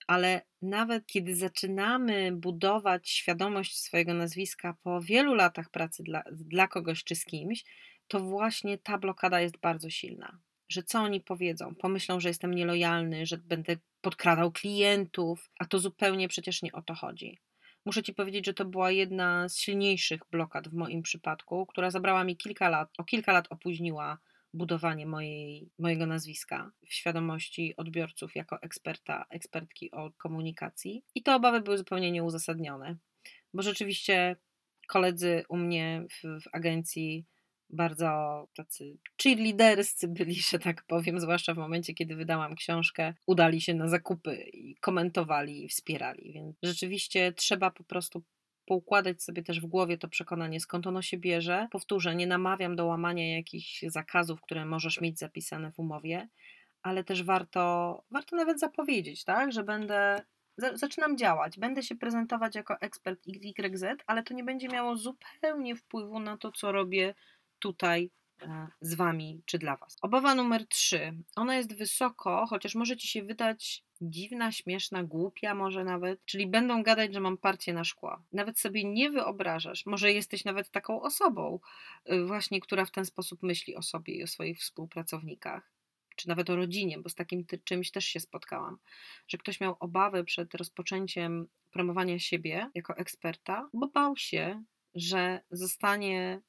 Ale 0.07 0.43
nawet 0.63 1.07
kiedy 1.07 1.37
zaczynamy 1.37 2.33
budować 2.33 3.11
świadomość 3.11 3.79
swojego 3.79 4.15
nazwiska 4.15 4.77
po 4.83 5.01
wielu 5.01 5.35
latach 5.35 5.71
pracy 5.71 6.03
dla, 6.03 6.23
dla 6.33 6.69
kogoś 6.69 7.05
czy 7.05 7.17
z 7.17 7.25
kimś, 7.25 7.65
to 8.09 8.21
właśnie 8.21 8.79
ta 8.79 8.99
blokada 8.99 9.41
jest 9.41 9.57
bardzo 9.57 9.91
silna. 9.91 10.39
Że 10.69 10.83
co 10.83 10.99
oni 10.99 11.21
powiedzą? 11.21 11.75
Pomyślą, 11.75 12.21
że 12.21 12.29
jestem 12.29 12.55
nielojalny, 12.55 13.27
że 13.27 13.39
będę 13.39 13.77
podkradał 14.01 14.53
klientów, 14.53 15.51
a 15.59 15.65
to 15.65 15.79
zupełnie 15.79 16.29
przecież 16.29 16.63
nie 16.63 16.73
o 16.73 16.83
to 16.83 16.95
chodzi. 16.95 17.39
Muszę 17.85 18.03
Ci 18.03 18.15
powiedzieć, 18.15 18.47
że 18.47 18.55
to 18.55 18.65
była 18.65 18.91
jedna 18.91 19.49
z 19.49 19.59
silniejszych 19.59 20.21
blokad 20.31 20.69
w 20.69 20.73
moim 20.73 21.03
przypadku, 21.03 21.67
która 21.67 21.91
zabrała 21.91 22.25
mi 22.25 22.37
kilka 22.37 22.69
lat, 22.69 22.89
o 22.99 23.05
kilka 23.05 23.33
lat 23.33 23.47
opóźniła 23.51 24.19
budowanie 24.57 25.07
mojej, 25.07 25.71
mojego 25.79 26.07
nazwiska 26.07 26.71
w 26.87 26.95
świadomości 26.95 27.75
odbiorców 27.77 28.35
jako 28.35 28.63
eksperta, 28.63 29.27
ekspertki 29.31 29.91
od 29.91 30.17
komunikacji. 30.17 31.03
I 31.15 31.23
te 31.23 31.35
obawy 31.35 31.61
były 31.61 31.79
zupełnie 31.79 32.13
nieuzasadnione, 32.13 32.97
bo 33.55 33.63
rzeczywiście 33.63 34.37
koledzy 34.89 35.45
u 35.49 35.57
mnie 35.57 36.07
w, 36.11 36.43
w 36.43 36.49
agencji 36.53 37.25
bardzo 37.71 38.49
tacy 38.55 38.99
cheerleaderscy 39.23 40.09
byli, 40.09 40.35
że 40.51 40.59
tak 40.59 40.85
powiem, 40.87 41.21
zwłaszcza 41.21 41.55
w 41.55 41.59
momencie, 41.59 41.95
kiedy 41.95 42.17
wydałam 42.17 42.55
książkę, 42.55 43.15
udali 43.27 43.61
się 43.61 43.75
na 43.75 43.89
zakupy 43.89 44.35
i 44.53 44.77
komentowali 44.77 45.65
i 45.65 45.69
wspierali, 45.69 46.33
więc 46.33 46.57
rzeczywiście 46.63 47.33
trzeba 47.33 47.71
po 47.71 47.85
prostu 47.85 48.23
poukładać 48.67 49.23
sobie 49.23 49.43
też 49.43 49.61
w 49.61 49.67
głowie 49.67 49.99
to 49.99 50.09
przekonanie, 50.09 50.61
skąd 50.61 50.87
ono 50.87 51.03
się 51.03 51.19
bierze. 51.19 51.69
Powtórzę, 51.71 52.15
nie 52.15 52.27
namawiam 52.27 52.77
do 52.77 52.87
łamania 52.87 53.37
jakichś 53.37 53.83
zakazów, 53.83 54.41
które 54.41 54.65
możesz 54.65 55.01
mieć 55.01 55.19
zapisane 55.19 55.73
w 55.73 55.79
umowie, 55.79 56.29
ale 56.83 57.05
też 57.05 57.23
warto, 57.23 58.05
warto 58.11 58.37
nawet 58.37 58.61
zapowiedzieć, 58.61 59.25
tak, 59.25 59.53
że 59.53 59.65
będę 59.65 60.23
zaczynam 60.75 61.17
działać, 61.17 61.59
będę 61.59 61.83
się 61.83 61.97
prezentować 61.97 62.55
jako 62.55 62.81
ekspert 62.81 63.21
XYZ, 63.59 63.85
ale 64.07 64.23
to 64.23 64.35
nie 64.35 64.45
będzie 64.45 64.69
miało 64.69 64.97
zupełnie 64.97 65.77
wpływu 65.77 66.21
na 66.21 66.37
to, 66.37 66.53
co 66.53 66.73
robię 66.73 67.15
tutaj 67.59 68.11
z 68.81 68.95
Wami 68.95 69.43
czy 69.47 69.59
dla 69.59 69.77
Was. 69.77 69.97
Obawa 70.03 70.35
numer 70.35 70.69
3. 70.69 71.13
Ona 71.37 71.57
jest 71.57 71.79
wysoko, 71.79 72.47
chociaż 72.47 72.75
może 72.75 72.97
Ci 72.97 73.09
się 73.09 73.23
wydać 73.23 73.85
dziwna, 74.01 74.53
śmieszna, 74.53 75.05
głupia 75.05 75.55
może 75.55 75.85
nawet, 75.85 76.25
czyli 76.25 76.47
będą 76.47 76.83
gadać, 76.83 77.15
że 77.15 77.21
mam 77.21 77.39
partię 77.39 77.73
na 77.73 77.85
szkło. 77.85 78.23
Nawet 78.33 78.59
sobie 78.59 78.85
nie 78.85 79.11
wyobrażasz, 79.11 79.87
może 79.87 80.13
jesteś 80.13 80.45
nawet 80.45 80.71
taką 80.71 81.03
osobą 81.03 81.61
y, 82.13 82.25
właśnie, 82.25 82.61
która 82.61 82.85
w 82.85 82.91
ten 82.91 83.05
sposób 83.05 83.43
myśli 83.43 83.77
o 83.77 83.83
sobie 83.83 84.15
i 84.15 84.23
o 84.23 84.27
swoich 84.27 84.59
współpracownikach, 84.59 85.73
czy 86.17 86.29
nawet 86.29 86.51
o 86.51 86.57
rodzinie, 86.57 86.99
bo 86.99 87.09
z 87.09 87.15
takim 87.15 87.47
czymś 87.65 87.91
też 87.91 88.05
się 88.05 88.21
spotkałam, 88.21 88.79
że 89.29 89.39
ktoś 89.39 89.61
miał 89.61 89.77
obawy 89.81 90.25
przed 90.25 90.55
rozpoczęciem 90.55 91.49
promowania 91.71 92.19
siebie 92.19 92.71
jako 92.75 92.97
eksperta, 92.97 93.69
bo 93.73 93.89
bał 93.89 94.17
się, 94.17 94.65
że 94.95 95.41
zostanie 95.51 96.41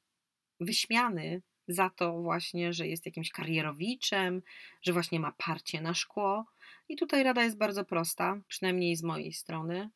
wyśmiany 0.60 1.42
za 1.68 1.90
to 1.90 2.22
właśnie, 2.22 2.72
że 2.72 2.86
jest 2.86 3.06
jakimś 3.06 3.30
karierowiczem, 3.30 4.42
że 4.82 4.92
właśnie 4.92 5.20
ma 5.20 5.32
parcie 5.32 5.80
na 5.80 5.94
szkło. 5.94 6.46
I 6.88 6.96
tutaj 6.96 7.22
rada 7.22 7.44
jest 7.44 7.58
bardzo 7.58 7.84
prosta, 7.84 8.40
przynajmniej 8.48 8.96
z 8.96 9.02
mojej 9.02 9.32
strony. 9.32 9.90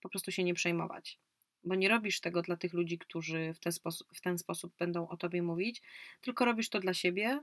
Po 0.00 0.08
prostu 0.08 0.32
się 0.32 0.44
nie 0.44 0.54
przejmować. 0.54 1.18
Bo 1.64 1.74
nie 1.74 1.88
robisz 1.88 2.20
tego 2.20 2.42
dla 2.42 2.56
tych 2.56 2.72
ludzi, 2.72 2.98
którzy 2.98 3.54
w 3.54 3.60
ten, 3.60 3.72
w 4.14 4.20
ten 4.20 4.38
sposób 4.38 4.74
będą 4.78 5.08
o 5.08 5.16
tobie 5.16 5.42
mówić, 5.42 5.82
tylko 6.20 6.44
robisz 6.44 6.68
to 6.68 6.80
dla 6.80 6.94
siebie, 6.94 7.40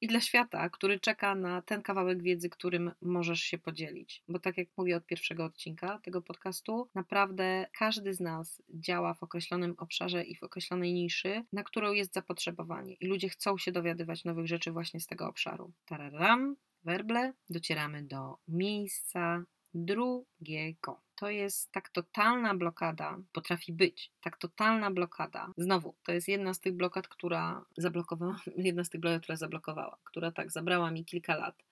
i 0.00 0.06
dla 0.06 0.20
świata, 0.20 0.70
który 0.70 1.00
czeka 1.00 1.34
na 1.34 1.62
ten 1.62 1.82
kawałek 1.82 2.22
wiedzy, 2.22 2.50
którym 2.50 2.92
możesz 3.02 3.40
się 3.40 3.58
podzielić. 3.58 4.22
Bo 4.28 4.38
tak 4.38 4.58
jak 4.58 4.68
mówię 4.76 4.96
od 4.96 5.06
pierwszego 5.06 5.44
odcinka 5.44 5.98
tego 5.98 6.22
podcastu, 6.22 6.88
naprawdę 6.94 7.66
każdy 7.78 8.14
z 8.14 8.20
nas 8.20 8.62
działa 8.74 9.14
w 9.14 9.22
określonym 9.22 9.74
obszarze 9.78 10.24
i 10.24 10.36
w 10.36 10.42
określonej 10.42 10.94
niszy, 10.94 11.44
na 11.52 11.62
którą 11.62 11.92
jest 11.92 12.14
zapotrzebowanie. 12.14 12.94
I 12.94 13.06
ludzie 13.06 13.28
chcą 13.28 13.58
się 13.58 13.72
dowiadywać 13.72 14.24
nowych 14.24 14.46
rzeczy 14.46 14.72
właśnie 14.72 15.00
z 15.00 15.06
tego 15.06 15.28
obszaru. 15.28 15.72
Tararam, 15.84 16.56
werble, 16.84 17.32
docieramy 17.50 18.02
do 18.02 18.36
miejsca 18.48 19.44
drugiego. 19.76 21.00
To 21.14 21.30
jest 21.30 21.72
tak 21.72 21.88
totalna 21.88 22.54
blokada, 22.54 23.18
potrafi 23.32 23.72
być 23.72 24.12
tak 24.20 24.36
totalna 24.36 24.90
blokada. 24.90 25.52
Znowu, 25.56 25.94
to 26.02 26.12
jest 26.12 26.28
jedna 26.28 26.54
z 26.54 26.60
tych 26.60 26.72
blokad, 26.72 27.08
która 27.08 27.64
zablokowała, 27.76 28.40
jedna 28.56 28.84
z 28.84 28.90
tych 28.90 29.00
blokad, 29.00 29.22
która 29.22 29.36
zablokowała, 29.36 29.98
która 30.04 30.32
tak 30.32 30.50
zabrała 30.50 30.90
mi 30.90 31.04
kilka 31.04 31.36
lat 31.36 31.62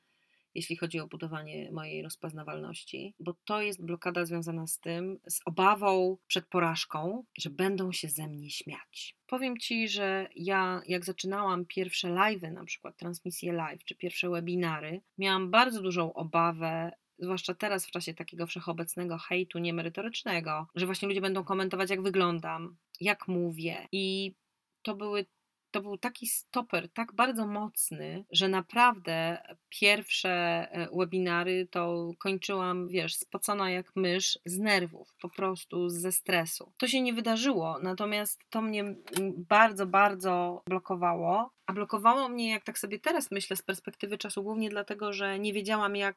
jeśli 0.55 0.77
chodzi 0.77 1.01
o 1.01 1.07
budowanie 1.07 1.73
mojej 1.73 2.03
rozpoznawalności, 2.03 3.15
bo 3.21 3.35
to 3.45 3.63
jest 3.63 3.85
blokada 3.85 4.25
związana 4.25 4.67
z 4.67 4.81
tym, 4.81 5.19
z 5.29 5.41
obawą 5.45 6.17
przed 6.27 6.47
porażką, 6.47 7.25
że 7.39 7.51
będą 7.51 7.93
się 7.93 8.09
ze 8.09 8.29
mnie 8.29 8.51
śmiać. 8.51 9.17
Powiem 9.27 9.59
Ci, 9.59 9.89
że 9.89 10.29
ja, 10.37 10.83
jak 10.87 11.05
zaczynałam 11.05 11.67
pierwsze 11.67 12.09
live'y, 12.09 12.53
na 12.53 12.65
przykład 12.65 12.97
transmisje 12.97 13.53
live, 13.53 13.85
czy 13.85 13.95
pierwsze 13.95 14.31
webinary, 14.31 15.01
miałam 15.19 15.51
bardzo 15.51 15.83
dużą 15.83 16.13
obawę 16.13 16.93
zwłaszcza 17.19 17.55
teraz 17.55 17.87
w 17.87 17.91
czasie 17.91 18.15
takiego 18.15 18.47
wszechobecnego 18.47 19.19
hejtu 19.19 19.59
niemerytorycznego, 19.59 20.67
że 20.75 20.87
właśnie 20.87 21.09
ludzie 21.09 21.21
będą 21.21 21.45
komentować, 21.45 21.91
jak 21.91 22.03
wyglądam, 22.03 22.77
jak 23.01 23.29
mówię. 23.29 23.89
I 23.93 24.35
to 24.83 24.95
były 24.95 25.27
to 25.75 25.83
był 25.83 25.99
taki 25.99 26.27
stoper, 26.27 26.89
tak 26.89 27.13
bardzo 27.13 27.47
mocny, 27.47 28.25
że 28.31 28.49
naprawdę 28.49 29.43
pierwsze 29.69 30.31
e, 30.71 30.89
webinary 30.97 31.69
to 31.71 32.11
kończyłam, 32.19 32.89
wiesz, 32.89 33.17
spocona 33.17 33.71
jak 33.71 33.97
mysz 33.97 34.39
z 34.45 34.59
nerwów, 34.59 35.15
po 35.21 35.29
prostu 35.29 35.89
ze 35.89 36.13
stresu. 36.13 36.73
To 36.77 36.89
się 36.89 37.01
nie 37.01 37.13
wydarzyło, 37.13 37.79
natomiast 37.83 38.45
to 38.51 38.63
mnie 38.63 38.95
bardzo, 39.37 39.87
bardzo 39.87 40.63
blokowało. 40.67 41.51
A 41.67 41.73
blokowało 41.73 42.29
mnie, 42.29 42.51
jak 42.51 42.65
tak 42.65 42.79
sobie 42.79 42.99
teraz 42.99 43.31
myślę, 43.31 43.57
z 43.57 43.63
perspektywy 43.63 44.19
czasu, 44.19 44.43
głównie 44.43 44.71
dlatego, 44.71 45.13
że 45.13 45.39
nie 45.39 45.53
wiedziałam, 45.53 45.97
jak 45.97 46.17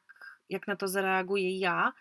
jak 0.50 0.66
na 0.66 0.76
to 0.76 0.88
zareaguję 0.88 1.58
ja 1.58 1.92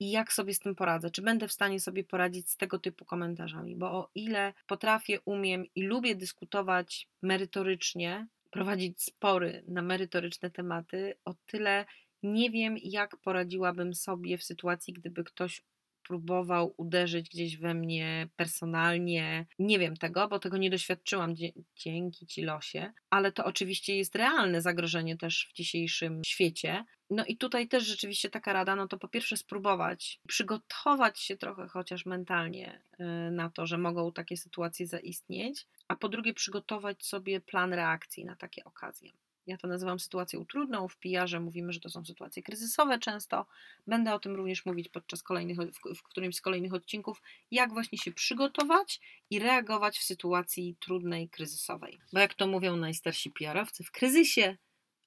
i 0.00 0.10
jak 0.10 0.32
sobie 0.32 0.54
z 0.54 0.58
tym 0.58 0.74
poradzę. 0.74 1.10
Czy 1.10 1.22
będę 1.22 1.48
w 1.48 1.52
stanie 1.52 1.80
sobie 1.80 2.04
poradzić 2.04 2.50
z 2.50 2.56
tego 2.56 2.78
typu 2.78 3.04
komentarzami, 3.04 3.76
bo 3.76 3.90
o 3.90 4.10
ile 4.14 4.52
potrafię, 4.66 5.20
umiem 5.24 5.64
i 5.74 5.82
lubię 5.82 6.14
dyskutować 6.14 7.08
merytorycznie, 7.22 8.26
prowadzić 8.50 9.02
spory 9.02 9.64
na 9.68 9.82
merytoryczne 9.82 10.50
tematy, 10.50 11.14
o 11.24 11.34
tyle 11.46 11.84
nie 12.22 12.50
wiem, 12.50 12.76
jak 12.82 13.16
poradziłabym 13.16 13.94
sobie 13.94 14.38
w 14.38 14.44
sytuacji, 14.44 14.94
gdyby 14.94 15.24
ktoś 15.24 15.62
próbował 16.08 16.74
uderzyć 16.76 17.28
gdzieś 17.28 17.56
we 17.56 17.74
mnie 17.74 18.28
personalnie. 18.36 19.46
Nie 19.58 19.78
wiem 19.78 19.96
tego, 19.96 20.28
bo 20.28 20.38
tego 20.38 20.56
nie 20.56 20.70
doświadczyłam 20.70 21.34
dzięki 21.76 22.26
ci 22.26 22.42
losie, 22.42 22.92
ale 23.10 23.32
to 23.32 23.44
oczywiście 23.44 23.96
jest 23.96 24.14
realne 24.14 24.62
zagrożenie 24.62 25.16
też 25.16 25.48
w 25.50 25.52
dzisiejszym 25.52 26.22
świecie. 26.26 26.84
No 27.10 27.24
i 27.24 27.36
tutaj 27.36 27.68
też 27.68 27.84
rzeczywiście 27.84 28.30
taka 28.30 28.52
rada, 28.52 28.76
no 28.76 28.88
to 28.88 28.98
po 28.98 29.08
pierwsze 29.08 29.36
spróbować 29.36 30.20
przygotować 30.28 31.20
się 31.20 31.36
trochę 31.36 31.68
chociaż 31.68 32.06
mentalnie 32.06 32.82
y, 33.00 33.30
na 33.30 33.50
to, 33.50 33.66
że 33.66 33.78
mogą 33.78 34.12
takie 34.12 34.36
sytuacje 34.36 34.86
zaistnieć, 34.86 35.66
a 35.88 35.96
po 35.96 36.08
drugie 36.08 36.34
przygotować 36.34 37.04
sobie 37.04 37.40
plan 37.40 37.72
reakcji 37.72 38.24
na 38.24 38.36
takie 38.36 38.64
okazje. 38.64 39.12
Ja 39.46 39.56
to 39.56 39.68
nazywam 39.68 39.98
sytuacją 39.98 40.46
trudną. 40.46 40.88
W 40.88 40.96
PR 40.96 41.40
mówimy, 41.40 41.72
że 41.72 41.80
to 41.80 41.90
są 41.90 42.04
sytuacje 42.04 42.42
kryzysowe 42.42 42.98
często. 42.98 43.46
Będę 43.86 44.14
o 44.14 44.18
tym 44.18 44.36
również 44.36 44.66
mówić 44.66 44.88
podczas 44.88 45.22
kolejnych, 45.22 45.58
w 45.96 46.02
którymś 46.02 46.36
z 46.36 46.40
kolejnych 46.40 46.74
odcinków, 46.74 47.22
jak 47.50 47.72
właśnie 47.72 47.98
się 47.98 48.12
przygotować 48.12 49.00
i 49.30 49.38
reagować 49.38 49.98
w 49.98 50.02
sytuacji 50.02 50.76
trudnej, 50.80 51.28
kryzysowej. 51.28 51.98
Bo 52.12 52.20
jak 52.20 52.34
to 52.34 52.46
mówią 52.46 52.76
najstarsi 52.76 53.30
PR-owcy, 53.30 53.84
w 53.84 53.90
kryzysie 53.90 54.56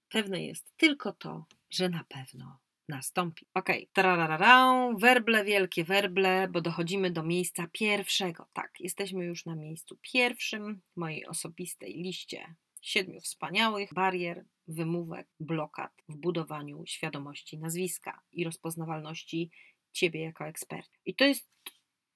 pewne 0.10 0.44
jest 0.44 0.78
tylko 0.78 1.14
to, 1.14 1.46
że 1.70 1.90
na 1.90 2.04
pewno 2.10 2.60
nastąpi. 2.90 3.46
Ok, 3.54 3.70
tararararą, 3.94 4.98
werble, 4.98 5.46
wielkie 5.46 5.84
werble, 5.84 6.48
bo 6.48 6.62
dochodzimy 6.62 7.12
do 7.12 7.24
miejsca 7.24 7.68
pierwszego. 7.72 8.48
Tak, 8.54 8.72
jesteśmy 8.80 9.26
już 9.26 9.46
na 9.46 9.56
miejscu 9.56 9.98
pierwszym 10.02 10.82
w 10.94 10.98
mojej 10.98 11.26
osobistej 11.26 11.94
liście 11.94 12.56
siedmiu 12.82 13.22
wspaniałych 13.22 13.94
barier, 13.94 14.46
wymówek, 14.68 15.28
blokad 15.40 15.92
w 16.10 16.16
budowaniu 16.16 16.84
świadomości 16.86 17.58
nazwiska 17.58 18.22
i 18.32 18.44
rozpoznawalności 18.44 19.52
ciebie 19.92 20.22
jako 20.22 20.46
ekspert. 20.46 20.90
I 21.06 21.16
to 21.16 21.26
jest 21.26 21.50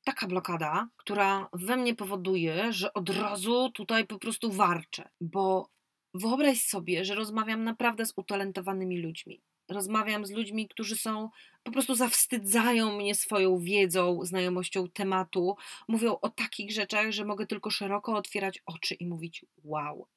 taka 0.04 0.28
blokada, 0.28 0.90
która 0.98 1.50
we 1.54 1.78
mnie 1.78 1.96
powoduje, 1.96 2.74
że 2.74 2.94
od 2.94 3.10
razu 3.10 3.72
tutaj 3.72 4.08
po 4.08 4.20
prostu 4.20 4.52
warczę, 4.52 5.10
bo 5.22 5.70
wyobraź 6.14 6.62
sobie, 6.62 7.06
że 7.06 7.16
rozmawiam 7.16 7.64
naprawdę 7.64 8.06
z 8.06 8.14
utalentowanymi 8.16 9.02
ludźmi. 9.02 9.42
Rozmawiam 9.70 10.26
z 10.26 10.32
ludźmi, 10.32 10.68
którzy 10.68 10.98
są 10.98 11.30
po 11.64 11.72
prostu 11.72 11.96
zawstydzają 11.96 12.98
mnie 12.98 13.16
swoją 13.16 13.60
wiedzą, 13.60 14.20
znajomością 14.24 14.90
tematu, 14.90 15.56
mówią 15.88 16.18
o 16.22 16.30
takich 16.30 16.72
rzeczach, 16.72 17.12
że 17.12 17.26
mogę 17.26 17.48
tylko 17.48 17.70
szeroko 17.70 18.16
otwierać 18.16 18.60
oczy 18.66 18.96
i 18.96 19.08
mówić: 19.08 19.46
Wow, 19.64 20.08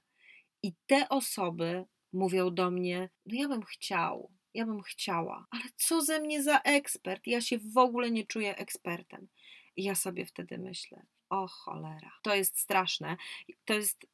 i 0.66 0.74
te 0.86 1.08
osoby 1.08 1.84
mówią 2.12 2.54
do 2.54 2.70
mnie: 2.70 3.10
No, 3.26 3.34
ja 3.36 3.48
bym 3.48 3.62
chciał, 3.62 4.30
ja 4.54 4.66
bym 4.66 4.82
chciała, 4.82 5.46
ale 5.50 5.62
co 5.76 6.02
ze 6.02 6.20
mnie 6.20 6.42
za 6.42 6.58
ekspert? 6.58 7.26
Ja 7.26 7.40
się 7.40 7.58
w 7.58 7.78
ogóle 7.78 8.10
nie 8.10 8.26
czuję 8.26 8.56
ekspertem. 8.56 9.28
I 9.76 9.84
ja 9.84 9.94
sobie 9.94 10.26
wtedy 10.26 10.58
myślę: 10.58 11.06
O 11.28 11.46
cholera, 11.48 12.12
to 12.22 12.34
jest 12.34 12.58
straszne. 12.58 13.16
To 13.64 13.74
jest, 13.74 14.06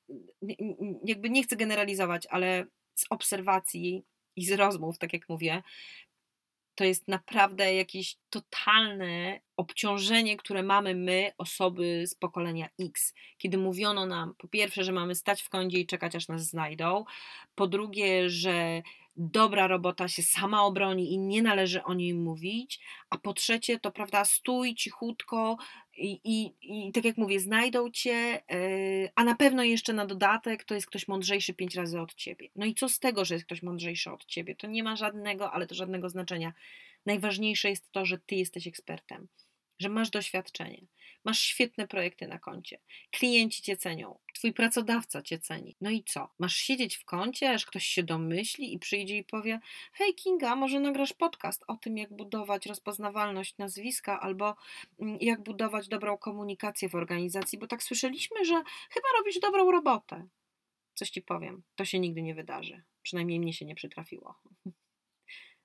jakby 1.04 1.30
nie 1.30 1.42
chcę 1.42 1.56
generalizować, 1.56 2.26
ale 2.30 2.66
z 2.94 3.04
obserwacji 3.11 4.04
i 4.37 4.44
z 4.47 4.52
rozmów, 4.52 4.99
tak 4.99 5.12
jak 5.12 5.28
mówię, 5.28 5.62
to 6.75 6.85
jest 6.85 7.09
naprawdę 7.09 7.75
jakieś 7.75 8.17
totalne 8.31 9.41
obciążenie, 9.57 10.37
które 10.37 10.62
mamy 10.62 10.95
my, 10.95 11.33
osoby 11.38 12.07
z 12.07 12.14
pokolenia 12.14 12.69
X, 12.81 13.14
kiedy 13.38 13.59
mówiono 13.59 14.07
nam 14.07 14.35
po 14.38 14.49
pierwsze, 14.49 14.85
że 14.85 14.93
mamy 14.93 15.14
stać 15.14 15.43
w 15.43 15.49
kącie 15.49 15.79
i 15.79 15.87
czekać, 15.87 16.17
aż 16.17 16.29
nas 16.29 16.43
znajdą, 16.43 17.05
po 17.55 17.67
drugie, 17.67 18.31
że 18.31 18.83
dobra 19.17 19.67
robota 19.67 20.09
się 20.09 20.23
sama 20.23 20.62
obroni 20.62 21.12
i 21.12 21.19
nie 21.19 21.43
należy 21.43 21.83
o 21.83 21.95
niej 21.95 22.14
mówić, 22.14 22.81
a 23.11 23.19
po 23.19 23.33
trzecie, 23.33 23.81
to 23.81 23.93
prawda, 23.93 24.25
stój 24.25 24.75
cichutko 24.75 25.57
i, 25.96 26.20
i, 26.25 26.54
i 26.88 26.92
tak 26.92 27.04
jak 27.04 27.16
mówię, 27.16 27.40
znajdą 27.40 27.90
cię, 27.90 28.42
yy, 28.50 29.11
a 29.14 29.25
na 29.25 29.34
pewno 29.34 29.64
jeszcze 29.64 29.92
na 29.92 30.06
dodatek 30.06 30.64
to 30.64 30.75
jest 30.75 30.87
ktoś 30.87 31.08
mądrzejszy 31.08 31.54
pięć 31.54 31.74
razy 31.74 32.00
od 32.00 32.14
ciebie. 32.14 32.48
No 32.57 32.66
i 32.66 32.74
co 32.74 32.88
z 32.88 32.98
tego, 32.98 33.24
że 33.24 33.35
jest 33.35 33.46
ktoś 33.46 33.62
mądrzejszy 33.62 34.11
od 34.11 34.24
ciebie? 34.24 34.57
To 34.57 34.66
nie 34.66 34.83
ma 34.83 34.96
żadnego, 34.96 35.52
ale 35.52 35.66
to 35.66 35.74
żadnego 35.74 36.09
znaczenia. 36.09 36.52
Najważniejsze 37.07 37.70
jest 37.70 37.92
to, 37.92 38.07
że 38.07 38.18
ty 38.18 38.35
jesteś 38.35 38.66
ekspertem, 38.66 39.28
że 39.83 39.88
masz 39.88 40.11
doświadczenie, 40.11 40.87
masz 41.25 41.40
świetne 41.40 41.88
projekty 41.88 42.29
na 42.29 42.38
koncie, 42.38 42.81
klienci 43.11 43.62
cię 43.62 43.77
cenią, 43.77 44.18
twój 44.35 44.53
pracodawca 44.53 45.23
cię 45.23 45.38
ceni. 45.38 45.77
No 45.81 45.90
i 45.90 46.05
co? 46.05 46.29
Masz 46.38 46.57
siedzieć 46.57 46.97
w 46.97 47.05
kącie, 47.05 47.51
aż 47.51 47.66
ktoś 47.66 47.87
się 47.87 48.03
domyśli 48.03 48.75
i 48.75 48.79
przyjdzie 48.79 49.16
i 49.16 49.25
powie: 49.25 49.61
Hej, 49.92 50.14
Kinga, 50.14 50.57
może 50.57 50.81
nagrasz 50.81 51.12
podcast 51.12 51.64
o 51.66 51.77
tym, 51.77 51.99
jak 51.99 52.16
budować 52.16 52.66
rozpoznawalność 52.66 53.59
nazwiska 53.59 54.21
albo 54.21 54.57
mm, 55.01 55.18
jak 55.21 55.42
budować 55.42 55.88
dobrą 55.88 56.18
komunikację 56.18 56.88
w 56.88 56.95
organizacji, 56.95 57.59
bo 57.59 57.66
tak 57.66 57.83
słyszeliśmy, 57.83 58.45
że 58.45 58.55
chyba 58.90 59.09
robisz 59.18 59.38
dobrą 59.38 59.71
robotę. 59.71 60.29
Coś 60.95 61.11
ci 61.11 61.23
powiem, 61.23 61.62
to 61.75 61.85
się 61.85 62.01
nigdy 62.01 62.23
nie 62.23 62.35
wydarzy. 62.35 62.83
Przynajmniej 63.03 63.40
mnie 63.40 63.53
się 63.53 63.64
nie 63.64 63.75
przytrafiło. 63.75 64.35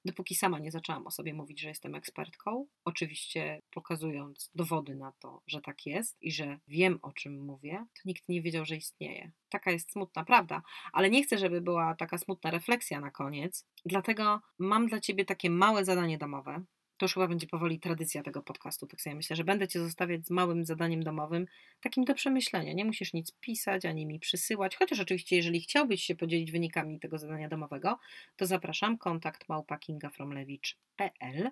Dopóki 0.05 0.35
sama 0.35 0.59
nie 0.59 0.71
zaczęłam 0.71 1.07
o 1.07 1.11
sobie 1.11 1.33
mówić, 1.33 1.61
że 1.61 1.69
jestem 1.69 1.95
ekspertką, 1.95 2.67
oczywiście 2.85 3.61
pokazując 3.71 4.51
dowody 4.55 4.95
na 4.95 5.11
to, 5.19 5.41
że 5.47 5.61
tak 5.61 5.85
jest 5.85 6.17
i 6.21 6.31
że 6.31 6.59
wiem 6.67 6.99
o 7.01 7.11
czym 7.13 7.45
mówię, 7.45 7.85
to 7.95 8.01
nikt 8.05 8.29
nie 8.29 8.41
wiedział, 8.41 8.65
że 8.65 8.75
istnieje. 8.75 9.31
Taka 9.49 9.71
jest 9.71 9.91
smutna 9.91 10.25
prawda, 10.25 10.61
ale 10.93 11.09
nie 11.09 11.23
chcę, 11.23 11.37
żeby 11.37 11.61
była 11.61 11.95
taka 11.95 12.17
smutna 12.17 12.51
refleksja 12.51 12.99
na 12.99 13.11
koniec, 13.11 13.67
dlatego 13.85 14.41
mam 14.59 14.87
dla 14.87 14.99
ciebie 14.99 15.25
takie 15.25 15.49
małe 15.49 15.85
zadanie 15.85 16.17
domowe, 16.17 16.63
to 16.97 17.05
już 17.05 17.13
chyba 17.13 17.27
będzie 17.27 17.47
powoli 17.47 17.79
tradycja 17.79 18.23
tego 18.23 18.41
podcastu. 18.41 18.87
Tak 18.87 19.01
sobie 19.01 19.15
myślę, 19.15 19.35
że 19.35 19.43
będę 19.43 19.67
Cię 19.67 19.79
zostawiać 19.79 20.25
z 20.25 20.29
małym 20.29 20.65
zadaniem 20.65 21.03
domowym, 21.03 21.45
takim 21.81 22.03
do 22.03 22.13
przemyślenia. 22.13 22.73
Nie 22.73 22.85
musisz 22.85 23.13
nic 23.13 23.31
pisać 23.31 23.85
ani 23.85 24.05
mi 24.05 24.19
przysyłać, 24.19 24.75
chociaż 24.75 24.99
oczywiście, 24.99 25.35
jeżeli 25.35 25.61
chciałbyś 25.61 26.03
się 26.03 26.15
podzielić 26.15 26.51
wynikami 26.51 26.99
tego 26.99 27.17
zadania 27.17 27.49
domowego, 27.49 27.99
to 28.35 28.45
zapraszam 28.45 28.97
kontakt 28.97 29.49
małpa.kingafromlewicz.pl 29.49 31.51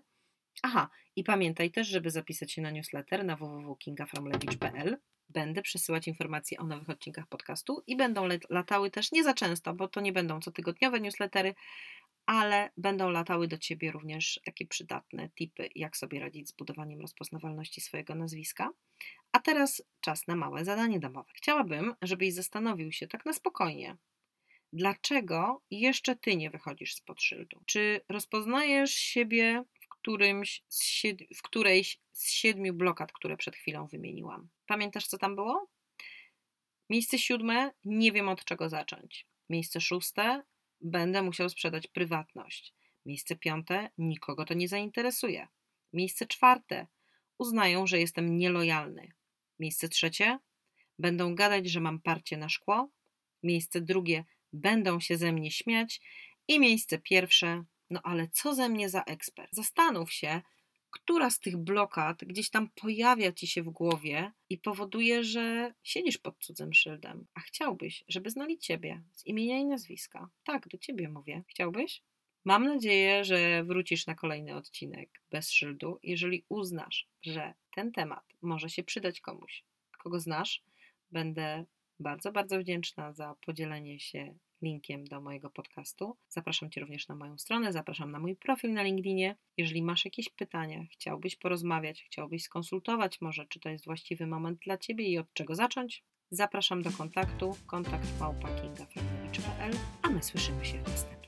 Aha, 0.64 0.90
i 1.16 1.24
pamiętaj 1.24 1.72
też, 1.72 1.88
żeby 1.88 2.12
zapisać 2.12 2.52
się 2.52 2.62
na 2.62 2.72
newsletter 2.72 3.26
na 3.26 3.36
www.kingafromlewicz.pl 3.36 4.98
będę 5.30 5.62
przesyłać 5.62 6.08
informacje 6.08 6.58
o 6.58 6.64
nowych 6.64 6.90
odcinkach 6.90 7.28
podcastu 7.28 7.84
i 7.88 7.96
będą 7.96 8.28
latały 8.50 8.92
też 8.92 9.12
nie 9.12 9.24
za 9.24 9.34
często, 9.34 9.74
bo 9.74 9.88
to 9.88 10.02
nie 10.02 10.14
będą 10.14 10.40
cotygodniowe 10.40 11.00
newslettery, 11.00 11.56
ale 12.26 12.72
będą 12.78 13.10
latały 13.10 13.48
do 13.48 13.58
Ciebie 13.58 13.92
również 13.92 14.40
takie 14.46 14.66
przydatne 14.68 15.30
tipy, 15.30 15.70
jak 15.76 15.98
sobie 15.98 16.20
radzić 16.20 16.50
z 16.50 16.52
budowaniem 16.52 17.02
rozpoznawalności 17.02 17.82
swojego 17.82 18.16
nazwiska. 18.16 18.70
A 19.32 19.40
teraz 19.40 19.84
czas 20.02 20.28
na 20.28 20.36
małe 20.36 20.66
zadanie 20.66 21.00
domowe. 21.00 21.32
Chciałabym, 21.36 21.96
żebyś 22.02 22.34
zastanowił 22.34 22.92
się 22.92 23.08
tak 23.08 23.26
na 23.26 23.34
spokojnie, 23.34 23.98
dlaczego 24.74 25.62
jeszcze 25.72 26.16
Ty 26.16 26.36
nie 26.36 26.50
wychodzisz 26.50 26.96
spod 26.96 27.22
szyldu? 27.22 27.64
Czy 27.66 28.02
rozpoznajesz 28.10 28.92
siebie 28.92 29.64
w, 29.82 29.88
którymś 29.88 30.64
w 31.36 31.42
którejś 31.42 32.00
z 32.12 32.32
siedmiu 32.32 32.74
blokad, 32.74 33.12
które 33.12 33.38
przed 33.38 33.56
chwilą 33.56 33.88
wymieniłam? 33.88 34.50
Pamiętasz, 34.68 35.08
co 35.08 35.18
tam 35.18 35.36
było? 35.36 35.70
Miejsce 36.90 37.20
siódme, 37.20 37.72
nie 37.86 38.12
wiem 38.12 38.30
od 38.30 38.46
czego 38.46 38.70
zacząć. 38.70 39.28
Miejsce 39.50 39.82
szóste, 39.82 40.44
będę 40.82 41.22
musiał 41.22 41.50
sprzedać 41.50 41.88
prywatność. 41.88 42.74
Miejsce 43.06 43.36
piąte, 43.36 43.90
nikogo 43.98 44.46
to 44.46 44.54
nie 44.54 44.68
zainteresuje. 44.68 45.48
Miejsce 45.94 46.26
czwarte, 46.26 46.88
uznają, 47.38 47.88
że 47.88 48.00
jestem 48.00 48.38
nielojalny. 48.38 49.12
Miejsce 49.60 49.90
trzecie, 49.90 50.40
będą 51.00 51.36
gadać, 51.36 51.70
że 51.70 51.80
mam 51.80 52.02
parcie 52.02 52.38
na 52.38 52.50
szkło. 52.50 52.90
Miejsce 53.44 53.82
drugie, 53.82 54.24
będą 54.54 55.00
się 55.00 55.18
ze 55.18 55.32
mnie 55.32 55.52
śmiać. 55.52 56.02
I 56.48 56.60
miejsce 56.60 56.98
pierwsze, 57.00 57.64
no 57.90 58.00
ale 58.04 58.28
co 58.28 58.56
ze 58.56 58.70
mnie 58.70 58.90
za 58.90 59.04
ekspert? 59.04 59.50
Zastanów 59.54 60.14
się, 60.14 60.42
która 60.96 61.30
z 61.30 61.40
tych 61.40 61.58
blokad 61.58 62.26
gdzieś 62.26 62.50
tam 62.50 62.70
pojawia 62.70 63.32
ci 63.32 63.48
się 63.48 63.64
w 63.64 63.70
głowie 63.70 64.32
i 64.50 64.58
powoduje, 64.58 65.24
że 65.24 65.74
siedzisz 65.84 66.18
pod 66.18 66.40
cudzym 66.40 66.74
szyldem, 66.74 67.26
a 67.34 67.40
chciałbyś, 67.40 68.04
żeby 68.08 68.30
znali 68.30 68.58
ciebie 68.58 69.02
z 69.14 69.26
imienia 69.26 69.58
i 69.58 69.66
nazwiska. 69.66 70.30
Tak, 70.44 70.68
do 70.68 70.78
ciebie 70.78 71.10
mówię. 71.10 71.44
Chciałbyś? 71.48 72.02
Mam 72.46 72.64
nadzieję, 72.64 73.24
że 73.24 73.64
wrócisz 73.64 74.08
na 74.08 74.16
kolejny 74.16 74.56
odcinek 74.56 75.22
bez 75.32 75.52
szyldu, 75.52 76.00
jeżeli 76.04 76.46
uznasz, 76.50 77.08
że 77.22 77.54
ten 77.76 77.92
temat 77.92 78.26
może 78.42 78.70
się 78.70 78.84
przydać 78.84 79.22
komuś, 79.22 79.64
kogo 80.04 80.20
znasz. 80.20 80.64
Będę 81.12 81.66
bardzo, 82.00 82.32
bardzo 82.32 82.60
wdzięczna 82.60 83.14
za 83.14 83.36
podzielenie 83.46 84.00
się 84.00 84.38
linkiem 84.62 85.06
do 85.06 85.22
mojego 85.22 85.50
podcastu. 85.50 86.18
Zapraszam 86.30 86.72
Cię 86.72 86.82
również 86.82 87.08
na 87.08 87.16
moją 87.16 87.38
stronę, 87.38 87.74
zapraszam 87.74 88.12
na 88.12 88.20
mój 88.20 88.36
profil 88.36 88.74
na 88.74 88.84
LinkedInie. 88.84 89.36
Jeżeli 89.58 89.84
masz 89.84 90.06
jakieś 90.06 90.30
pytania, 90.30 90.86
chciałbyś 90.92 91.36
porozmawiać, 91.36 92.04
chciałbyś 92.04 92.44
skonsultować 92.44 93.22
może, 93.22 93.46
czy 93.46 93.60
to 93.60 93.70
jest 93.70 93.86
właściwy 93.86 94.28
moment 94.28 94.60
dla 94.60 94.78
Ciebie 94.78 95.08
i 95.08 95.18
od 95.18 95.34
czego 95.34 95.56
zacząć, 95.56 96.04
zapraszam 96.30 96.82
do 96.82 96.92
kontaktu 96.92 97.56
kontakt 97.68 98.08
a 100.02 100.10
my 100.10 100.24
słyszymy 100.24 100.66
się 100.66 100.78
następnym. 100.78 101.25